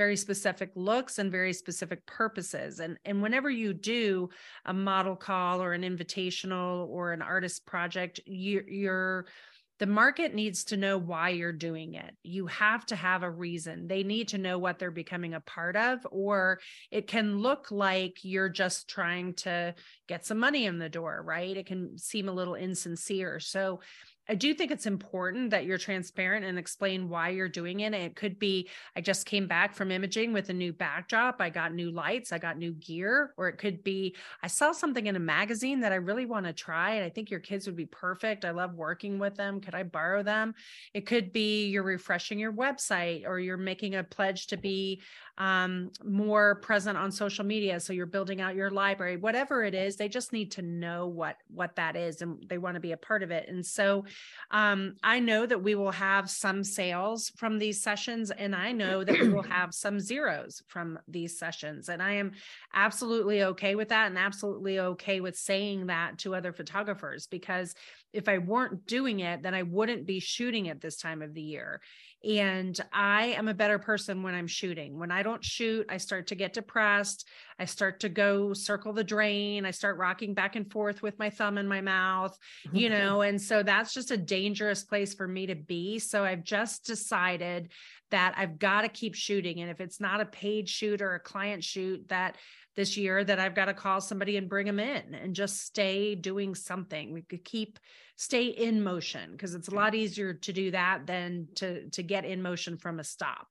very 0.00 0.16
specific 0.16 0.70
looks 0.76 1.18
and 1.18 1.30
very 1.30 1.52
specific 1.52 2.06
purposes. 2.06 2.80
And 2.80 2.96
and 3.04 3.20
whenever 3.20 3.50
you 3.50 3.74
do 3.74 4.30
a 4.64 4.72
model 4.72 5.14
call 5.14 5.62
or 5.62 5.74
an 5.74 5.82
invitational 5.82 6.88
or 6.88 7.12
an 7.12 7.20
artist 7.20 7.66
project 7.66 8.18
you, 8.24 8.64
you're 8.66 9.26
the 9.80 9.86
market 9.86 10.34
needs 10.34 10.64
to 10.64 10.76
know 10.76 10.98
why 10.98 11.30
you're 11.30 11.52
doing 11.52 11.94
it. 11.94 12.14
You 12.22 12.46
have 12.48 12.84
to 12.86 12.96
have 12.96 13.22
a 13.22 13.30
reason. 13.30 13.88
They 13.88 14.02
need 14.02 14.28
to 14.28 14.38
know 14.38 14.58
what 14.58 14.78
they're 14.78 14.90
becoming 14.90 15.32
a 15.32 15.40
part 15.40 15.74
of, 15.74 16.06
or 16.10 16.60
it 16.90 17.06
can 17.06 17.38
look 17.38 17.70
like 17.70 18.18
you're 18.22 18.50
just 18.50 18.88
trying 18.90 19.32
to 19.36 19.74
get 20.06 20.26
some 20.26 20.38
money 20.38 20.66
in 20.66 20.78
the 20.78 20.90
door, 20.90 21.22
right? 21.24 21.56
It 21.56 21.64
can 21.64 21.96
seem 21.96 22.28
a 22.28 22.32
little 22.32 22.56
insincere. 22.56 23.40
So 23.40 23.80
I 24.30 24.34
do 24.36 24.54
think 24.54 24.70
it's 24.70 24.86
important 24.86 25.50
that 25.50 25.64
you're 25.64 25.76
transparent 25.76 26.44
and 26.44 26.56
explain 26.56 27.08
why 27.08 27.30
you're 27.30 27.48
doing 27.48 27.80
it. 27.80 27.92
It 27.94 28.14
could 28.14 28.38
be 28.38 28.68
I 28.94 29.00
just 29.00 29.26
came 29.26 29.48
back 29.48 29.74
from 29.74 29.90
imaging 29.90 30.32
with 30.32 30.50
a 30.50 30.52
new 30.52 30.72
backdrop. 30.72 31.40
I 31.40 31.50
got 31.50 31.74
new 31.74 31.90
lights, 31.90 32.30
I 32.30 32.38
got 32.38 32.56
new 32.56 32.72
gear, 32.74 33.34
or 33.36 33.48
it 33.48 33.58
could 33.58 33.82
be 33.82 34.14
I 34.40 34.46
saw 34.46 34.70
something 34.70 35.08
in 35.08 35.16
a 35.16 35.20
magazine 35.20 35.80
that 35.80 35.90
I 35.90 35.96
really 35.96 36.26
want 36.26 36.46
to 36.46 36.52
try. 36.52 36.92
And 36.92 37.04
I 37.04 37.10
think 37.10 37.28
your 37.28 37.40
kids 37.40 37.66
would 37.66 37.74
be 37.74 37.86
perfect. 37.86 38.44
I 38.44 38.52
love 38.52 38.74
working 38.74 39.18
with 39.18 39.34
them. 39.34 39.60
Could 39.60 39.74
I 39.74 39.82
borrow 39.82 40.22
them? 40.22 40.54
It 40.94 41.06
could 41.06 41.32
be 41.32 41.66
you're 41.66 41.82
refreshing 41.82 42.38
your 42.38 42.52
website 42.52 43.26
or 43.26 43.40
you're 43.40 43.56
making 43.56 43.96
a 43.96 44.04
pledge 44.04 44.46
to 44.46 44.56
be 44.56 45.00
um, 45.38 45.90
more 46.04 46.56
present 46.56 46.98
on 46.98 47.10
social 47.10 47.44
media. 47.46 47.80
So 47.80 47.94
you're 47.94 48.04
building 48.04 48.42
out 48.42 48.54
your 48.54 48.70
library, 48.70 49.16
whatever 49.16 49.64
it 49.64 49.74
is, 49.74 49.96
they 49.96 50.08
just 50.08 50.34
need 50.34 50.52
to 50.52 50.62
know 50.62 51.06
what 51.06 51.36
what 51.48 51.74
that 51.76 51.96
is 51.96 52.20
and 52.20 52.44
they 52.46 52.58
want 52.58 52.74
to 52.74 52.80
be 52.80 52.92
a 52.92 52.96
part 52.96 53.22
of 53.22 53.30
it. 53.30 53.48
And 53.48 53.64
so 53.64 54.04
um, 54.50 54.96
I 55.02 55.20
know 55.20 55.46
that 55.46 55.62
we 55.62 55.76
will 55.76 55.92
have 55.92 56.28
some 56.28 56.64
sales 56.64 57.30
from 57.36 57.58
these 57.58 57.80
sessions, 57.80 58.30
and 58.30 58.54
I 58.54 58.72
know 58.72 59.04
that 59.04 59.18
we 59.18 59.28
will 59.28 59.42
have 59.50 59.72
some 59.72 60.00
zeros 60.00 60.62
from 60.66 60.98
these 61.06 61.38
sessions. 61.38 61.88
And 61.88 62.02
I 62.02 62.14
am 62.14 62.32
absolutely 62.74 63.44
okay 63.44 63.76
with 63.76 63.90
that 63.90 64.08
and 64.08 64.18
absolutely 64.18 64.80
okay 64.80 65.20
with 65.20 65.36
saying 65.36 65.86
that 65.86 66.18
to 66.18 66.34
other 66.34 66.52
photographers 66.52 67.28
because 67.28 67.74
if 68.12 68.28
I 68.28 68.38
weren't 68.38 68.86
doing 68.86 69.20
it, 69.20 69.42
then 69.42 69.54
I 69.54 69.62
wouldn't 69.62 70.06
be 70.06 70.18
shooting 70.18 70.68
at 70.68 70.80
this 70.80 70.96
time 70.96 71.22
of 71.22 71.34
the 71.34 71.42
year. 71.42 71.80
And 72.22 72.78
I 72.92 73.28
am 73.28 73.48
a 73.48 73.54
better 73.54 73.78
person 73.78 74.22
when 74.22 74.34
I'm 74.34 74.46
shooting. 74.46 74.98
When 74.98 75.10
I 75.10 75.22
don't 75.22 75.44
shoot, 75.44 75.86
I 75.88 75.96
start 75.96 76.26
to 76.26 76.34
get 76.34 76.52
depressed. 76.52 77.26
I 77.58 77.64
start 77.64 78.00
to 78.00 78.08
go 78.10 78.52
circle 78.52 78.92
the 78.92 79.04
drain. 79.04 79.64
I 79.64 79.70
start 79.70 79.96
rocking 79.96 80.34
back 80.34 80.54
and 80.54 80.70
forth 80.70 81.02
with 81.02 81.18
my 81.18 81.30
thumb 81.30 81.56
in 81.56 81.66
my 81.66 81.80
mouth, 81.80 82.36
you 82.72 82.90
know, 82.90 83.22
and 83.22 83.40
so 83.40 83.62
that's 83.62 83.94
just 83.94 84.10
a 84.10 84.16
dangerous 84.16 84.84
place 84.84 85.14
for 85.14 85.26
me 85.26 85.46
to 85.46 85.54
be. 85.54 85.98
So 85.98 86.24
I've 86.24 86.44
just 86.44 86.86
decided 86.86 87.70
that 88.10 88.34
I've 88.36 88.58
got 88.58 88.82
to 88.82 88.88
keep 88.88 89.14
shooting. 89.14 89.60
And 89.60 89.70
if 89.70 89.80
it's 89.80 90.00
not 90.00 90.20
a 90.20 90.26
paid 90.26 90.68
shoot 90.68 91.00
or 91.00 91.14
a 91.14 91.20
client 91.20 91.64
shoot, 91.64 92.08
that 92.08 92.36
this 92.76 92.96
year 92.96 93.24
that 93.24 93.38
I've 93.38 93.54
got 93.54 93.66
to 93.66 93.74
call 93.74 94.00
somebody 94.00 94.36
and 94.36 94.48
bring 94.48 94.66
them 94.66 94.78
in 94.80 95.14
and 95.14 95.34
just 95.34 95.60
stay 95.62 96.14
doing 96.14 96.54
something. 96.54 97.12
We 97.12 97.22
could 97.22 97.44
keep 97.44 97.78
stay 98.16 98.46
in 98.46 98.82
motion 98.82 99.32
because 99.32 99.54
it's 99.54 99.68
a 99.68 99.74
lot 99.74 99.94
easier 99.94 100.34
to 100.34 100.52
do 100.52 100.70
that 100.70 101.06
than 101.06 101.48
to 101.56 101.88
to 101.90 102.02
get 102.02 102.24
in 102.24 102.42
motion 102.42 102.76
from 102.76 103.00
a 103.00 103.04
stop. 103.04 103.48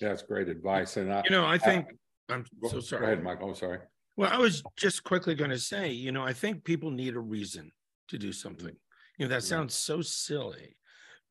Yeah, 0.00 0.08
That's 0.08 0.22
great 0.22 0.48
advice. 0.48 0.96
And 0.96 1.12
I, 1.12 1.22
You 1.24 1.30
know, 1.30 1.46
I 1.46 1.58
think, 1.58 1.86
I'm 2.28 2.44
go, 2.60 2.68
so 2.68 2.74
go 2.74 2.80
sorry. 2.80 3.06
ahead, 3.06 3.22
Michael. 3.22 3.48
I'm 3.50 3.54
sorry. 3.54 3.80
Well, 4.16 4.30
I 4.32 4.38
was 4.38 4.62
just 4.76 5.04
quickly 5.04 5.34
going 5.34 5.50
to 5.50 5.58
say, 5.58 5.90
you 5.90 6.12
know, 6.12 6.22
I 6.22 6.32
think 6.32 6.64
people 6.64 6.90
need 6.90 7.14
a 7.14 7.20
reason 7.20 7.70
to 8.08 8.18
do 8.18 8.32
something. 8.32 8.74
You 9.18 9.26
know, 9.26 9.28
that 9.28 9.34
Right. 9.36 9.42
sounds 9.42 9.74
so 9.74 10.02
silly, 10.02 10.76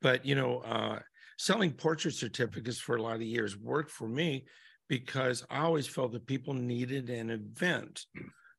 but 0.01 0.25
you 0.25 0.35
know, 0.35 0.59
uh, 0.59 0.99
selling 1.37 1.73
portrait 1.73 2.13
certificates 2.13 2.79
for 2.79 2.95
a 2.95 3.01
lot 3.01 3.15
of 3.15 3.21
years 3.23 3.57
worked 3.57 3.91
for 3.91 4.07
me 4.07 4.45
because 4.87 5.45
I 5.49 5.59
always 5.59 5.87
felt 5.87 6.11
that 6.13 6.27
people 6.27 6.53
needed 6.53 7.09
an 7.09 7.29
event 7.29 8.05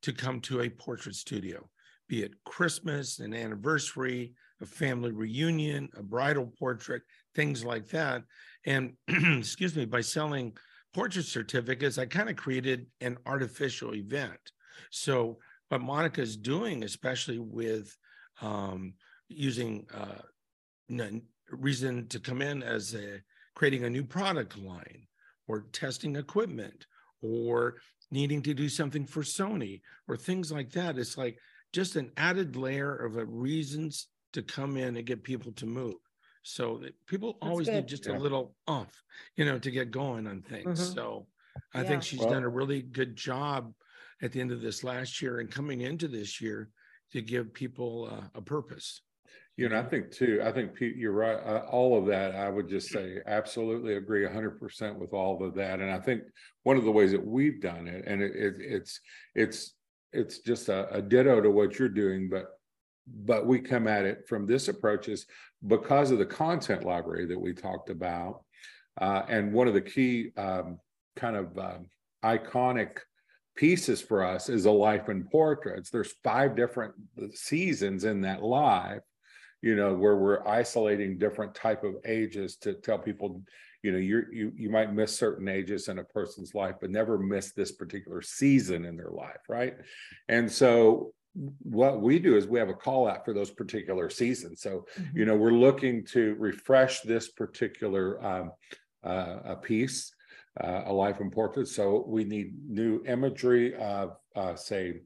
to 0.02 0.12
come 0.12 0.40
to 0.40 0.62
a 0.62 0.68
portrait 0.68 1.14
studio, 1.14 1.68
be 2.08 2.22
it 2.22 2.32
Christmas, 2.44 3.18
an 3.18 3.34
anniversary, 3.34 4.34
a 4.60 4.66
family 4.66 5.12
reunion, 5.12 5.88
a 5.96 6.02
bridal 6.02 6.52
portrait, 6.58 7.02
things 7.34 7.64
like 7.64 7.88
that. 7.88 8.22
And 8.64 8.94
excuse 9.08 9.76
me, 9.76 9.84
by 9.84 10.00
selling 10.00 10.56
portrait 10.94 11.26
certificates, 11.26 11.98
I 11.98 12.06
kind 12.06 12.30
of 12.30 12.36
created 12.36 12.86
an 13.00 13.18
artificial 13.26 13.94
event. 13.94 14.40
So 14.90 15.38
what 15.68 15.80
Monica's 15.80 16.36
doing, 16.36 16.84
especially 16.84 17.38
with 17.38 17.96
um, 18.40 18.94
using 19.28 19.86
uh, 19.94 20.22
reason 21.50 22.06
to 22.08 22.20
come 22.20 22.42
in 22.42 22.62
as 22.62 22.94
a 22.94 23.20
creating 23.54 23.84
a 23.84 23.90
new 23.90 24.04
product 24.04 24.58
line 24.58 25.06
or 25.48 25.62
testing 25.72 26.16
equipment 26.16 26.86
or 27.22 27.76
needing 28.10 28.42
to 28.42 28.54
do 28.54 28.68
something 28.68 29.06
for 29.06 29.22
Sony 29.22 29.80
or 30.08 30.16
things 30.16 30.52
like 30.52 30.70
that. 30.72 30.98
It's 30.98 31.16
like 31.16 31.38
just 31.72 31.96
an 31.96 32.12
added 32.16 32.56
layer 32.56 32.94
of 32.94 33.16
a 33.16 33.24
reasons 33.24 34.08
to 34.32 34.42
come 34.42 34.76
in 34.76 34.96
and 34.96 35.06
get 35.06 35.22
people 35.22 35.52
to 35.52 35.66
move. 35.66 35.94
So 36.42 36.78
that 36.78 36.94
people 37.06 37.38
That's 37.40 37.50
always 37.50 37.68
need 37.68 37.88
just 37.88 38.06
Yeah. 38.06 38.16
a 38.16 38.20
little 38.20 38.54
oomph, 38.70 38.94
you 39.36 39.44
know, 39.44 39.58
to 39.58 39.70
get 39.70 39.90
going 39.90 40.26
on 40.28 40.42
things. 40.42 40.80
Mhm. 40.90 40.94
So 40.94 41.26
I 41.74 41.82
Yeah. 41.82 41.88
think 41.88 42.02
she's 42.04 42.20
Well- 42.20 42.30
done 42.30 42.44
a 42.44 42.48
really 42.48 42.82
good 42.82 43.16
job 43.16 43.74
at 44.22 44.32
the 44.32 44.40
end 44.40 44.52
of 44.52 44.60
this 44.60 44.84
last 44.84 45.20
year 45.20 45.40
and 45.40 45.50
coming 45.50 45.80
into 45.80 46.06
this 46.06 46.40
year 46.40 46.70
to 47.10 47.20
give 47.20 47.52
people 47.52 48.06
uh, 48.10 48.28
a 48.34 48.42
purpose. 48.42 49.02
You 49.56 49.70
know, 49.70 49.78
I 49.78 49.84
think 49.84 50.10
too, 50.10 50.42
I 50.44 50.52
think 50.52 50.74
Pete, 50.74 50.96
you're 50.96 51.12
right. 51.12 51.38
Uh, 51.38 51.64
all 51.70 51.98
of 51.98 52.06
that, 52.06 52.34
I 52.34 52.50
would 52.50 52.68
just 52.68 52.90
say 52.90 53.18
absolutely 53.26 53.94
agree 53.94 54.26
hundred 54.26 54.60
percent 54.60 54.98
with 54.98 55.14
all 55.14 55.42
of 55.42 55.54
that. 55.54 55.80
And 55.80 55.90
I 55.90 55.98
think 55.98 56.22
one 56.64 56.76
of 56.76 56.84
the 56.84 56.92
ways 56.92 57.12
that 57.12 57.26
we've 57.26 57.60
done 57.60 57.88
it, 57.88 58.04
and 58.06 58.20
it, 58.20 58.32
it 58.36 58.54
it's, 58.58 59.00
it's, 59.34 59.74
it's 60.12 60.38
just 60.40 60.68
a, 60.68 60.88
a 60.94 61.00
ditto 61.00 61.40
to 61.40 61.50
what 61.50 61.78
you're 61.78 61.88
doing, 61.88 62.28
but 62.28 62.46
but 63.06 63.46
we 63.46 63.60
come 63.60 63.86
at 63.86 64.04
it 64.04 64.26
from 64.28 64.46
this 64.46 64.68
approach 64.68 65.08
is 65.08 65.26
because 65.66 66.10
of 66.10 66.18
the 66.18 66.26
content 66.26 66.84
library 66.84 67.24
that 67.26 67.40
we 67.40 67.52
talked 67.52 67.88
about. 67.88 68.42
Uh, 69.00 69.22
and 69.28 69.52
one 69.52 69.68
of 69.68 69.74
the 69.74 69.80
key 69.80 70.32
um, 70.36 70.78
kind 71.14 71.36
of 71.36 71.56
um, 71.58 71.86
iconic 72.24 72.98
pieces 73.56 74.02
for 74.02 74.24
us 74.24 74.48
is 74.48 74.64
a 74.64 74.70
life 74.70 75.08
in 75.08 75.24
portraits. 75.24 75.88
There's 75.88 76.14
five 76.24 76.56
different 76.56 76.94
seasons 77.32 78.04
in 78.04 78.22
that 78.22 78.42
live 78.42 79.00
you 79.66 79.74
know, 79.74 79.92
where 79.92 80.16
we're 80.16 80.46
isolating 80.46 81.18
different 81.18 81.52
type 81.52 81.82
of 81.82 81.96
ages 82.04 82.54
to 82.58 82.74
tell 82.74 82.98
people, 82.98 83.42
you 83.82 83.90
know, 83.90 83.98
you're, 83.98 84.32
you 84.32 84.52
you 84.56 84.70
might 84.70 84.94
miss 84.94 85.18
certain 85.18 85.48
ages 85.48 85.88
in 85.88 85.98
a 85.98 86.04
person's 86.04 86.54
life, 86.54 86.76
but 86.80 86.90
never 86.90 87.18
miss 87.18 87.50
this 87.50 87.72
particular 87.72 88.22
season 88.22 88.84
in 88.84 88.96
their 88.96 89.10
life, 89.10 89.42
right? 89.48 89.74
And 90.28 90.46
so 90.50 91.12
what 91.62 92.00
we 92.00 92.20
do 92.20 92.36
is 92.36 92.46
we 92.46 92.60
have 92.60 92.68
a 92.68 92.74
call 92.74 93.08
out 93.08 93.24
for 93.24 93.34
those 93.34 93.50
particular 93.50 94.08
seasons. 94.08 94.62
So, 94.62 94.86
mm-hmm. 94.98 95.18
you 95.18 95.24
know, 95.24 95.36
we're 95.36 95.50
looking 95.50 96.04
to 96.14 96.36
refresh 96.38 97.00
this 97.00 97.28
particular 97.28 98.24
um, 98.24 98.52
uh, 99.02 99.38
a 99.44 99.56
piece, 99.56 100.14
uh, 100.62 100.82
a 100.86 100.92
life 100.92 101.20
in 101.20 101.28
portrait. 101.30 101.66
So 101.66 102.04
we 102.06 102.22
need 102.22 102.54
new 102.68 103.02
imagery 103.04 103.74
of, 103.74 104.16
uh, 104.36 104.54
say, 104.54 105.00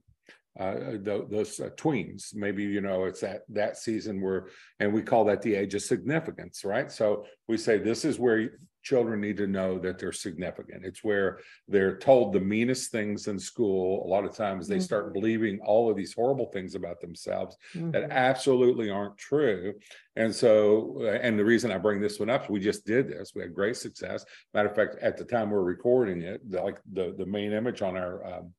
uh, 0.58 0.74
those 1.00 1.60
uh, 1.60 1.70
tweens. 1.76 2.34
Maybe 2.34 2.64
you 2.64 2.80
know 2.80 3.04
it's 3.04 3.20
that 3.20 3.42
that 3.50 3.76
season 3.76 4.20
where, 4.20 4.48
and 4.80 4.92
we 4.92 5.02
call 5.02 5.24
that 5.26 5.42
the 5.42 5.54
age 5.54 5.74
of 5.74 5.82
significance, 5.82 6.64
right? 6.64 6.90
So 6.90 7.24
we 7.48 7.56
say 7.56 7.78
this 7.78 8.04
is 8.04 8.18
where 8.18 8.50
children 8.82 9.20
need 9.20 9.36
to 9.36 9.46
know 9.46 9.78
that 9.78 9.98
they're 9.98 10.12
significant. 10.12 10.84
It's 10.84 11.04
where 11.04 11.38
they're 11.68 11.98
told 11.98 12.32
the 12.32 12.40
meanest 12.40 12.90
things 12.90 13.26
in 13.26 13.38
school. 13.38 14.04
A 14.04 14.08
lot 14.08 14.24
of 14.24 14.34
times 14.34 14.66
they 14.66 14.76
mm-hmm. 14.76 14.82
start 14.82 15.12
believing 15.12 15.60
all 15.60 15.90
of 15.90 15.96
these 15.96 16.14
horrible 16.14 16.46
things 16.46 16.74
about 16.74 17.00
themselves 17.00 17.56
mm-hmm. 17.74 17.90
that 17.90 18.10
absolutely 18.10 18.90
aren't 18.90 19.18
true. 19.18 19.74
And 20.16 20.34
so, 20.34 20.96
uh, 21.00 21.18
and 21.22 21.38
the 21.38 21.44
reason 21.44 21.70
I 21.70 21.78
bring 21.78 22.00
this 22.00 22.18
one 22.18 22.30
up, 22.30 22.48
we 22.48 22.58
just 22.58 22.86
did 22.86 23.08
this. 23.08 23.32
We 23.34 23.42
had 23.42 23.54
great 23.54 23.76
success. 23.76 24.24
Matter 24.54 24.68
of 24.68 24.74
fact, 24.74 24.96
at 25.02 25.16
the 25.16 25.24
time 25.24 25.50
we're 25.50 25.62
recording 25.62 26.22
it, 26.22 26.50
the, 26.50 26.62
like 26.62 26.80
the 26.92 27.14
the 27.16 27.26
main 27.26 27.52
image 27.52 27.82
on 27.82 27.96
our 27.96 28.24
um, 28.24 28.52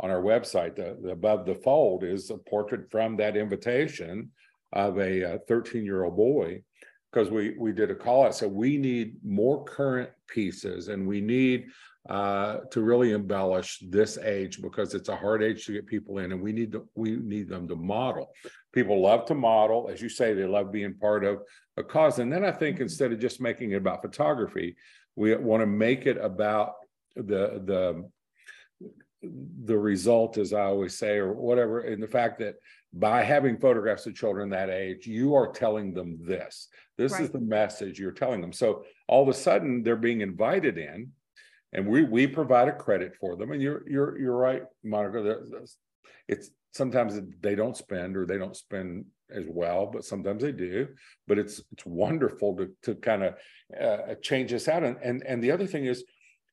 on 0.00 0.10
our 0.10 0.22
website. 0.22 0.76
The, 0.76 0.96
the, 1.02 1.10
above 1.10 1.46
the 1.46 1.54
fold 1.54 2.04
is 2.04 2.30
a 2.30 2.36
portrait 2.36 2.90
from 2.90 3.16
that 3.16 3.36
invitation 3.36 4.30
of 4.72 4.98
a 4.98 5.38
13 5.48 5.84
year 5.84 6.04
old 6.04 6.16
boy 6.16 6.62
because 7.10 7.30
we 7.30 7.56
we 7.58 7.72
did 7.72 7.90
a 7.90 7.94
call 7.94 8.26
out. 8.26 8.34
So 8.34 8.48
we 8.48 8.76
need 8.78 9.16
more 9.24 9.64
current 9.64 10.10
pieces, 10.26 10.88
and 10.88 11.06
we 11.06 11.20
need 11.20 11.66
uh, 12.08 12.58
to 12.70 12.80
really 12.80 13.12
embellish 13.12 13.82
this 13.88 14.18
age 14.18 14.62
because 14.62 14.94
it's 14.94 15.08
a 15.08 15.16
hard 15.16 15.42
age 15.42 15.66
to 15.66 15.72
get 15.72 15.86
people 15.86 16.18
in, 16.18 16.32
and 16.32 16.40
we 16.40 16.52
need 16.52 16.72
to, 16.72 16.86
we 16.94 17.16
need 17.16 17.48
them 17.48 17.68
to 17.68 17.76
model. 17.76 18.30
People 18.72 19.00
love 19.00 19.26
to 19.26 19.34
model, 19.34 19.88
as 19.90 20.00
you 20.00 20.08
say, 20.08 20.32
they 20.32 20.46
love 20.46 20.72
being 20.72 20.94
part 20.94 21.24
of 21.24 21.42
a 21.76 21.82
cause. 21.82 22.18
And 22.18 22.32
then 22.32 22.44
I 22.44 22.52
think 22.52 22.80
instead 22.80 23.12
of 23.12 23.20
just 23.20 23.40
making 23.40 23.72
it 23.72 23.76
about 23.76 24.02
photography, 24.02 24.76
we 25.16 25.34
want 25.36 25.62
to 25.62 25.66
make 25.66 26.06
it 26.06 26.18
about 26.18 26.74
the 27.16 27.62
the 27.64 28.08
the 29.22 29.78
result, 29.78 30.38
as 30.38 30.52
I 30.52 30.62
always 30.62 30.96
say, 30.96 31.16
or 31.16 31.32
whatever, 31.32 31.80
and 31.80 32.02
the 32.02 32.08
fact 32.08 32.38
that 32.38 32.56
by 32.92 33.22
having 33.22 33.58
photographs 33.58 34.06
of 34.06 34.14
children 34.14 34.48
that 34.50 34.70
age, 34.70 35.06
you 35.06 35.34
are 35.34 35.52
telling 35.52 35.92
them 35.92 36.18
this. 36.22 36.68
This 36.96 37.12
right. 37.12 37.22
is 37.22 37.30
the 37.30 37.40
message 37.40 37.98
you're 37.98 38.12
telling 38.12 38.40
them. 38.40 38.52
So 38.52 38.84
all 39.08 39.22
of 39.22 39.28
a 39.28 39.34
sudden, 39.34 39.82
they're 39.82 39.96
being 39.96 40.20
invited 40.20 40.78
in, 40.78 41.12
and 41.72 41.86
we 41.86 42.04
we 42.04 42.26
provide 42.26 42.68
a 42.68 42.72
credit 42.72 43.14
for 43.20 43.36
them. 43.36 43.52
And 43.52 43.60
you're 43.60 43.88
you're 43.88 44.18
you're 44.18 44.36
right, 44.36 44.62
Monica. 44.82 45.38
It's 46.28 46.50
sometimes 46.72 47.20
they 47.40 47.54
don't 47.54 47.76
spend 47.76 48.16
or 48.16 48.26
they 48.26 48.38
don't 48.38 48.56
spend 48.56 49.04
as 49.30 49.44
well, 49.48 49.86
but 49.86 50.04
sometimes 50.04 50.42
they 50.42 50.52
do. 50.52 50.88
But 51.26 51.38
it's 51.38 51.60
it's 51.72 51.84
wonderful 51.84 52.56
to 52.56 52.70
to 52.82 52.94
kind 52.94 53.24
of 53.24 53.34
uh, 53.80 54.14
change 54.22 54.50
this 54.50 54.68
out. 54.68 54.82
And 54.82 54.96
and 55.02 55.22
and 55.26 55.42
the 55.42 55.50
other 55.50 55.66
thing 55.66 55.84
is 55.84 56.04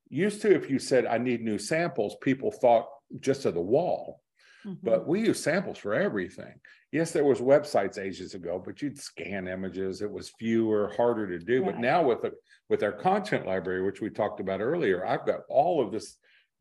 used 0.09 0.41
to 0.41 0.53
if 0.53 0.69
you 0.69 0.79
said 0.79 1.05
i 1.05 1.17
need 1.17 1.41
new 1.41 1.57
samples 1.57 2.15
people 2.21 2.51
thought 2.51 2.87
just 3.19 3.45
of 3.45 3.53
the 3.53 3.61
wall. 3.61 4.21
Mm-hmm. 4.65 4.83
but 4.83 5.07
we 5.07 5.19
use 5.21 5.43
samples 5.43 5.77
for 5.77 5.93
everything. 5.93 6.55
Yes 6.91 7.11
there 7.11 7.23
was 7.23 7.39
websites 7.39 7.99
ages 7.99 8.33
ago 8.33 8.61
but 8.63 8.81
you'd 8.81 8.97
scan 8.97 9.47
images. 9.47 10.01
It 10.01 10.09
was 10.09 10.33
fewer 10.39 10.91
harder 10.97 11.27
to 11.27 11.37
do. 11.37 11.63
But 11.63 11.77
now 11.77 12.01
with 12.01 12.23
the 12.23 12.31
with 12.69 12.81
our 12.81 12.91
content 12.91 13.45
library 13.45 13.83
which 13.83 14.01
we 14.01 14.09
talked 14.09 14.39
about 14.39 14.61
earlier 14.61 15.05
i've 15.05 15.25
got 15.25 15.41
all 15.49 15.85
of 15.85 15.91
this 15.91 16.17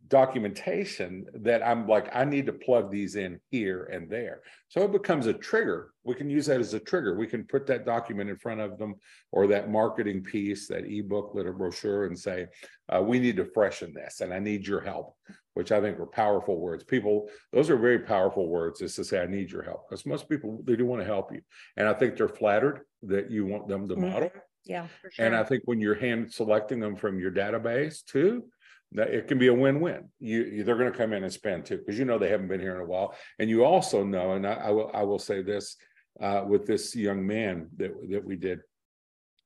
documentation 0.08 1.26
that 1.34 1.66
I'm 1.66 1.86
like, 1.86 2.14
I 2.14 2.24
need 2.24 2.46
to 2.46 2.52
plug 2.52 2.90
these 2.90 3.16
in 3.16 3.40
here 3.50 3.88
and 3.92 4.10
there. 4.10 4.42
So 4.68 4.82
it 4.82 4.92
becomes 4.92 5.26
a 5.26 5.32
trigger. 5.32 5.92
We 6.02 6.14
can 6.14 6.28
use 6.28 6.46
that 6.46 6.60
as 6.60 6.74
a 6.74 6.80
trigger. 6.80 7.16
We 7.16 7.26
can 7.26 7.44
put 7.44 7.66
that 7.68 7.86
document 7.86 8.28
in 8.28 8.36
front 8.36 8.60
of 8.60 8.78
them 8.78 8.96
or 9.32 9.46
that 9.46 9.70
marketing 9.70 10.22
piece, 10.22 10.68
that 10.68 10.84
ebook, 10.84 11.34
little 11.34 11.52
brochure, 11.52 12.04
and 12.04 12.18
say, 12.18 12.48
uh, 12.88 13.02
we 13.02 13.18
need 13.18 13.36
to 13.36 13.46
freshen 13.46 13.94
this 13.94 14.20
and 14.20 14.32
I 14.32 14.40
need 14.40 14.66
your 14.66 14.80
help, 14.80 15.16
which 15.54 15.72
I 15.72 15.80
think 15.80 15.98
are 15.98 16.06
powerful 16.06 16.60
words. 16.60 16.84
People, 16.84 17.28
those 17.52 17.70
are 17.70 17.78
very 17.78 18.00
powerful 18.00 18.48
words 18.48 18.82
is 18.82 18.94
to 18.96 19.04
say, 19.04 19.22
I 19.22 19.26
need 19.26 19.50
your 19.50 19.62
help. 19.62 19.88
Because 19.88 20.04
most 20.04 20.28
people, 20.28 20.60
they 20.64 20.76
do 20.76 20.84
want 20.84 21.00
to 21.00 21.06
help 21.06 21.32
you. 21.32 21.40
And 21.76 21.88
I 21.88 21.94
think 21.94 22.16
they're 22.16 22.28
flattered 22.28 22.80
that 23.04 23.30
you 23.30 23.46
want 23.46 23.68
them 23.68 23.88
to 23.88 23.94
mm-hmm. 23.94 24.10
model. 24.10 24.30
Yeah. 24.66 24.86
Sure. 25.10 25.26
And 25.26 25.36
I 25.36 25.44
think 25.44 25.62
when 25.66 25.80
you're 25.80 25.94
hand 25.94 26.32
selecting 26.32 26.80
them 26.80 26.96
from 26.96 27.18
your 27.18 27.30
database 27.30 28.04
too, 28.04 28.44
it 28.94 29.28
can 29.28 29.38
be 29.38 29.48
a 29.48 29.54
win-win. 29.54 30.08
You, 30.20 30.64
they're 30.64 30.76
going 30.76 30.92
to 30.92 30.96
come 30.96 31.12
in 31.12 31.24
and 31.24 31.32
spend 31.32 31.66
too 31.66 31.78
because 31.78 31.98
you 31.98 32.04
know 32.04 32.18
they 32.18 32.30
haven't 32.30 32.48
been 32.48 32.60
here 32.60 32.76
in 32.76 32.80
a 32.80 32.86
while, 32.86 33.14
and 33.38 33.50
you 33.50 33.64
also 33.64 34.04
know, 34.04 34.32
and 34.32 34.46
I, 34.46 34.54
I 34.54 34.70
will 34.70 34.90
I 34.94 35.02
will 35.02 35.18
say 35.18 35.42
this 35.42 35.76
uh, 36.20 36.44
with 36.46 36.66
this 36.66 36.94
young 36.94 37.26
man 37.26 37.68
that 37.76 37.92
that 38.10 38.24
we 38.24 38.36
did. 38.36 38.60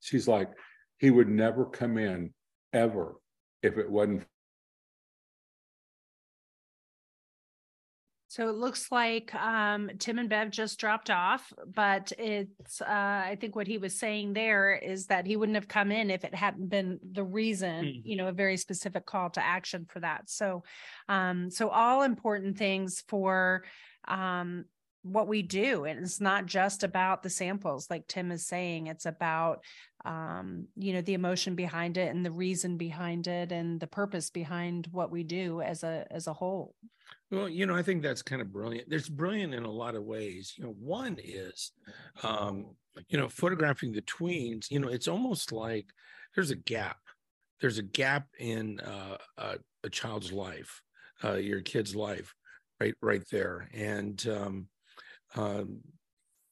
She's 0.00 0.28
like, 0.28 0.50
he 0.98 1.10
would 1.10 1.28
never 1.28 1.64
come 1.64 1.98
in 1.98 2.32
ever 2.72 3.16
if 3.62 3.78
it 3.78 3.90
wasn't 3.90 4.24
So 8.30 8.50
it 8.50 8.56
looks 8.56 8.92
like 8.92 9.34
um, 9.34 9.90
Tim 9.98 10.18
and 10.18 10.28
Bev 10.28 10.50
just 10.50 10.78
dropped 10.78 11.08
off, 11.08 11.50
but 11.66 12.12
it's, 12.18 12.82
uh, 12.82 12.84
I 12.86 13.38
think 13.40 13.56
what 13.56 13.66
he 13.66 13.78
was 13.78 13.98
saying 13.98 14.34
there 14.34 14.76
is 14.76 15.06
that 15.06 15.26
he 15.26 15.36
wouldn't 15.36 15.56
have 15.56 15.66
come 15.66 15.90
in 15.90 16.10
if 16.10 16.24
it 16.24 16.34
hadn't 16.34 16.68
been 16.68 17.00
the 17.10 17.24
reason, 17.24 17.86
mm-hmm. 17.86 18.06
you 18.06 18.16
know, 18.16 18.28
a 18.28 18.32
very 18.32 18.58
specific 18.58 19.06
call 19.06 19.30
to 19.30 19.42
action 19.42 19.86
for 19.88 20.00
that. 20.00 20.28
So, 20.28 20.62
um, 21.08 21.50
so 21.50 21.70
all 21.70 22.02
important 22.02 22.58
things 22.58 23.02
for 23.08 23.64
um, 24.06 24.66
what 25.02 25.26
we 25.26 25.40
do. 25.40 25.84
And 25.84 26.00
it's 26.00 26.20
not 26.20 26.44
just 26.44 26.84
about 26.84 27.22
the 27.22 27.30
samples, 27.30 27.88
like 27.88 28.06
Tim 28.08 28.30
is 28.30 28.46
saying, 28.46 28.88
it's 28.88 29.06
about, 29.06 29.64
um, 30.04 30.66
you 30.76 30.92
know, 30.92 31.00
the 31.00 31.14
emotion 31.14 31.54
behind 31.54 31.96
it 31.96 32.14
and 32.14 32.26
the 32.26 32.30
reason 32.30 32.76
behind 32.76 33.26
it 33.26 33.52
and 33.52 33.80
the 33.80 33.86
purpose 33.86 34.28
behind 34.28 34.86
what 34.92 35.10
we 35.10 35.22
do 35.22 35.62
as 35.62 35.82
a, 35.82 36.06
as 36.10 36.26
a 36.26 36.34
whole. 36.34 36.74
Well, 37.30 37.48
you 37.48 37.66
know, 37.66 37.76
I 37.76 37.82
think 37.82 38.02
that's 38.02 38.22
kind 38.22 38.40
of 38.40 38.52
brilliant. 38.52 38.88
There's 38.88 39.08
brilliant 39.08 39.52
in 39.52 39.64
a 39.64 39.70
lot 39.70 39.94
of 39.94 40.04
ways. 40.04 40.54
You 40.56 40.64
know, 40.64 40.74
one 40.78 41.18
is, 41.22 41.72
um, 42.22 42.74
you 43.08 43.18
know, 43.18 43.28
photographing 43.28 43.92
the 43.92 44.02
tweens. 44.02 44.70
You 44.70 44.80
know, 44.80 44.88
it's 44.88 45.08
almost 45.08 45.52
like 45.52 45.86
there's 46.34 46.50
a 46.50 46.56
gap. 46.56 46.98
There's 47.60 47.78
a 47.78 47.82
gap 47.82 48.28
in 48.38 48.80
uh, 48.80 49.18
a, 49.36 49.56
a, 49.84 49.90
child's 49.90 50.32
life, 50.32 50.80
uh, 51.24 51.34
your 51.34 51.60
kid's 51.60 51.94
life, 51.94 52.32
right, 52.80 52.94
right 53.02 53.24
there, 53.32 53.68
and 53.74 54.24
um, 54.28 54.68
um, 55.34 55.80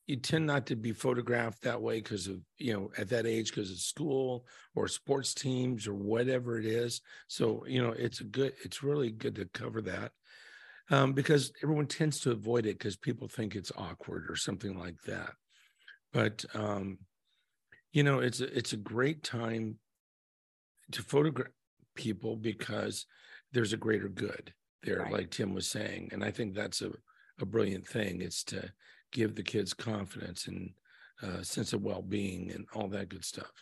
you 0.08 0.16
tend 0.16 0.46
not 0.46 0.66
to 0.66 0.76
be 0.76 0.92
photographed 0.92 1.62
that 1.62 1.80
way 1.80 2.00
because 2.00 2.26
of 2.26 2.40
you 2.58 2.72
know 2.72 2.90
at 2.98 3.08
that 3.10 3.24
age 3.24 3.50
because 3.50 3.70
of 3.70 3.78
school 3.78 4.46
or 4.74 4.88
sports 4.88 5.32
teams 5.32 5.86
or 5.86 5.94
whatever 5.94 6.58
it 6.58 6.66
is. 6.66 7.00
So 7.28 7.64
you 7.68 7.80
know, 7.80 7.92
it's 7.92 8.20
a 8.20 8.24
good. 8.24 8.52
It's 8.64 8.82
really 8.82 9.12
good 9.12 9.36
to 9.36 9.48
cover 9.54 9.80
that 9.82 10.10
um, 10.90 11.12
because 11.12 11.52
everyone 11.62 11.86
tends 11.86 12.20
to 12.20 12.30
avoid 12.30 12.66
it 12.66 12.78
because 12.78 12.96
people 12.96 13.28
think 13.28 13.54
it's 13.54 13.72
awkward 13.76 14.26
or 14.28 14.36
something 14.36 14.78
like 14.78 15.00
that. 15.06 15.32
But 16.12 16.44
um, 16.54 16.98
you 17.92 18.02
know, 18.02 18.20
it's 18.20 18.40
a, 18.40 18.56
it's 18.56 18.72
a 18.72 18.78
great 18.78 19.22
time 19.22 19.78
to 20.92 21.02
photograph 21.02 21.48
people 21.94 22.36
because 22.36 23.06
there's 23.52 23.72
a 23.72 23.78
greater 23.78 24.08
good 24.08 24.52
there, 24.82 25.00
right. 25.00 25.12
like 25.12 25.30
Tim 25.30 25.54
was 25.54 25.66
saying, 25.66 26.10
and 26.12 26.22
I 26.22 26.30
think 26.30 26.54
that's 26.54 26.82
a 26.82 26.90
a 27.40 27.46
brilliant 27.46 27.86
thing. 27.86 28.20
It's 28.20 28.42
to 28.44 28.70
give 29.12 29.34
the 29.34 29.42
kids 29.42 29.74
confidence 29.74 30.46
and 30.46 30.70
uh, 31.22 31.42
sense 31.42 31.72
of 31.72 31.82
well 31.82 32.02
being 32.02 32.50
and 32.52 32.66
all 32.74 32.88
that 32.88 33.08
good 33.08 33.24
stuff. 33.24 33.52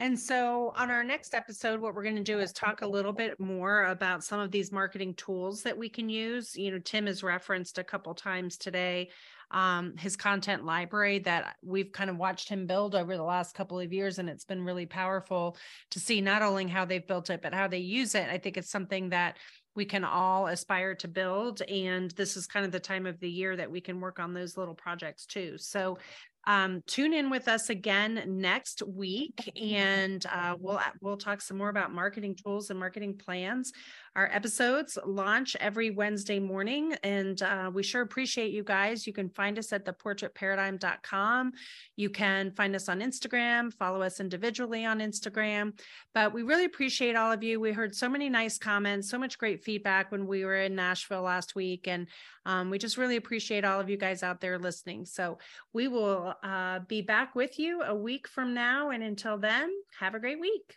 And 0.00 0.18
so 0.18 0.72
on 0.76 0.90
our 0.90 1.04
next 1.04 1.34
episode, 1.34 1.78
what 1.78 1.94
we're 1.94 2.02
going 2.02 2.16
to 2.16 2.22
do 2.22 2.40
is 2.40 2.54
talk 2.54 2.80
a 2.80 2.86
little 2.86 3.12
bit 3.12 3.38
more 3.38 3.84
about 3.84 4.24
some 4.24 4.40
of 4.40 4.50
these 4.50 4.72
marketing 4.72 5.12
tools 5.12 5.62
that 5.64 5.76
we 5.76 5.90
can 5.90 6.08
use. 6.08 6.56
You 6.56 6.70
know, 6.70 6.78
Tim 6.78 7.06
has 7.06 7.22
referenced 7.22 7.76
a 7.76 7.84
couple 7.84 8.14
times 8.14 8.56
today 8.56 9.10
um, 9.50 9.96
his 9.96 10.16
content 10.16 10.64
library 10.64 11.18
that 11.20 11.56
we've 11.62 11.90
kind 11.92 12.08
of 12.08 12.16
watched 12.16 12.48
him 12.48 12.66
build 12.66 12.94
over 12.94 13.16
the 13.16 13.22
last 13.22 13.54
couple 13.54 13.80
of 13.80 13.92
years. 13.92 14.18
And 14.18 14.28
it's 14.28 14.44
been 14.44 14.64
really 14.64 14.86
powerful 14.86 15.56
to 15.90 16.00
see 16.00 16.20
not 16.20 16.42
only 16.42 16.68
how 16.68 16.84
they've 16.84 17.06
built 17.06 17.30
it, 17.30 17.42
but 17.42 17.54
how 17.54 17.66
they 17.66 17.78
use 17.78 18.14
it. 18.14 18.28
I 18.30 18.38
think 18.38 18.56
it's 18.56 18.70
something 18.70 19.10
that 19.10 19.36
we 19.74 19.84
can 19.84 20.04
all 20.04 20.46
aspire 20.46 20.94
to 20.96 21.08
build. 21.08 21.62
And 21.62 22.10
this 22.12 22.36
is 22.36 22.46
kind 22.46 22.66
of 22.66 22.72
the 22.72 22.80
time 22.80 23.06
of 23.06 23.18
the 23.20 23.30
year 23.30 23.56
that 23.56 23.70
we 23.70 23.80
can 23.80 24.00
work 24.00 24.18
on 24.18 24.34
those 24.34 24.56
little 24.56 24.74
projects 24.74 25.26
too. 25.26 25.58
So 25.58 25.98
um, 26.46 26.82
tune 26.86 27.12
in 27.12 27.30
with 27.30 27.48
us 27.48 27.70
again 27.70 28.22
next 28.26 28.82
week 28.82 29.52
and 29.60 30.24
uh, 30.26 30.56
we'll 30.58 30.80
we'll 31.00 31.16
talk 31.16 31.40
some 31.40 31.58
more 31.58 31.68
about 31.68 31.92
marketing 31.92 32.34
tools 32.34 32.70
and 32.70 32.78
marketing 32.78 33.16
plans 33.16 33.72
our 34.16 34.28
episodes 34.32 34.98
launch 35.06 35.56
every 35.60 35.90
wednesday 35.90 36.38
morning 36.38 36.94
and 37.02 37.42
uh, 37.42 37.70
we 37.72 37.82
sure 37.82 38.02
appreciate 38.02 38.52
you 38.52 38.64
guys 38.64 39.06
you 39.06 39.12
can 39.12 39.28
find 39.28 39.58
us 39.58 39.72
at 39.72 39.84
theportraitparadigm.com 39.84 41.52
you 41.96 42.10
can 42.10 42.50
find 42.52 42.74
us 42.74 42.88
on 42.88 43.00
instagram 43.00 43.72
follow 43.72 44.02
us 44.02 44.20
individually 44.20 44.84
on 44.84 45.00
instagram 45.00 45.72
but 46.14 46.32
we 46.32 46.42
really 46.42 46.64
appreciate 46.64 47.16
all 47.16 47.32
of 47.32 47.42
you 47.42 47.60
we 47.60 47.72
heard 47.72 47.94
so 47.94 48.08
many 48.08 48.28
nice 48.28 48.58
comments 48.58 49.10
so 49.10 49.18
much 49.18 49.38
great 49.38 49.62
feedback 49.62 50.10
when 50.10 50.26
we 50.26 50.44
were 50.44 50.56
in 50.56 50.74
nashville 50.74 51.22
last 51.22 51.54
week 51.54 51.86
and 51.88 52.08
um, 52.46 52.70
we 52.70 52.78
just 52.78 52.96
really 52.96 53.16
appreciate 53.16 53.64
all 53.64 53.80
of 53.80 53.90
you 53.90 53.96
guys 53.96 54.22
out 54.22 54.40
there 54.40 54.58
listening 54.58 55.04
so 55.04 55.38
we 55.72 55.88
will 55.88 56.34
uh, 56.42 56.80
be 56.88 57.02
back 57.02 57.34
with 57.34 57.58
you 57.58 57.82
a 57.82 57.94
week 57.94 58.28
from 58.28 58.54
now. 58.54 58.90
And 58.90 59.02
until 59.02 59.38
then, 59.38 59.70
have 59.98 60.14
a 60.14 60.20
great 60.20 60.40
week. 60.40 60.74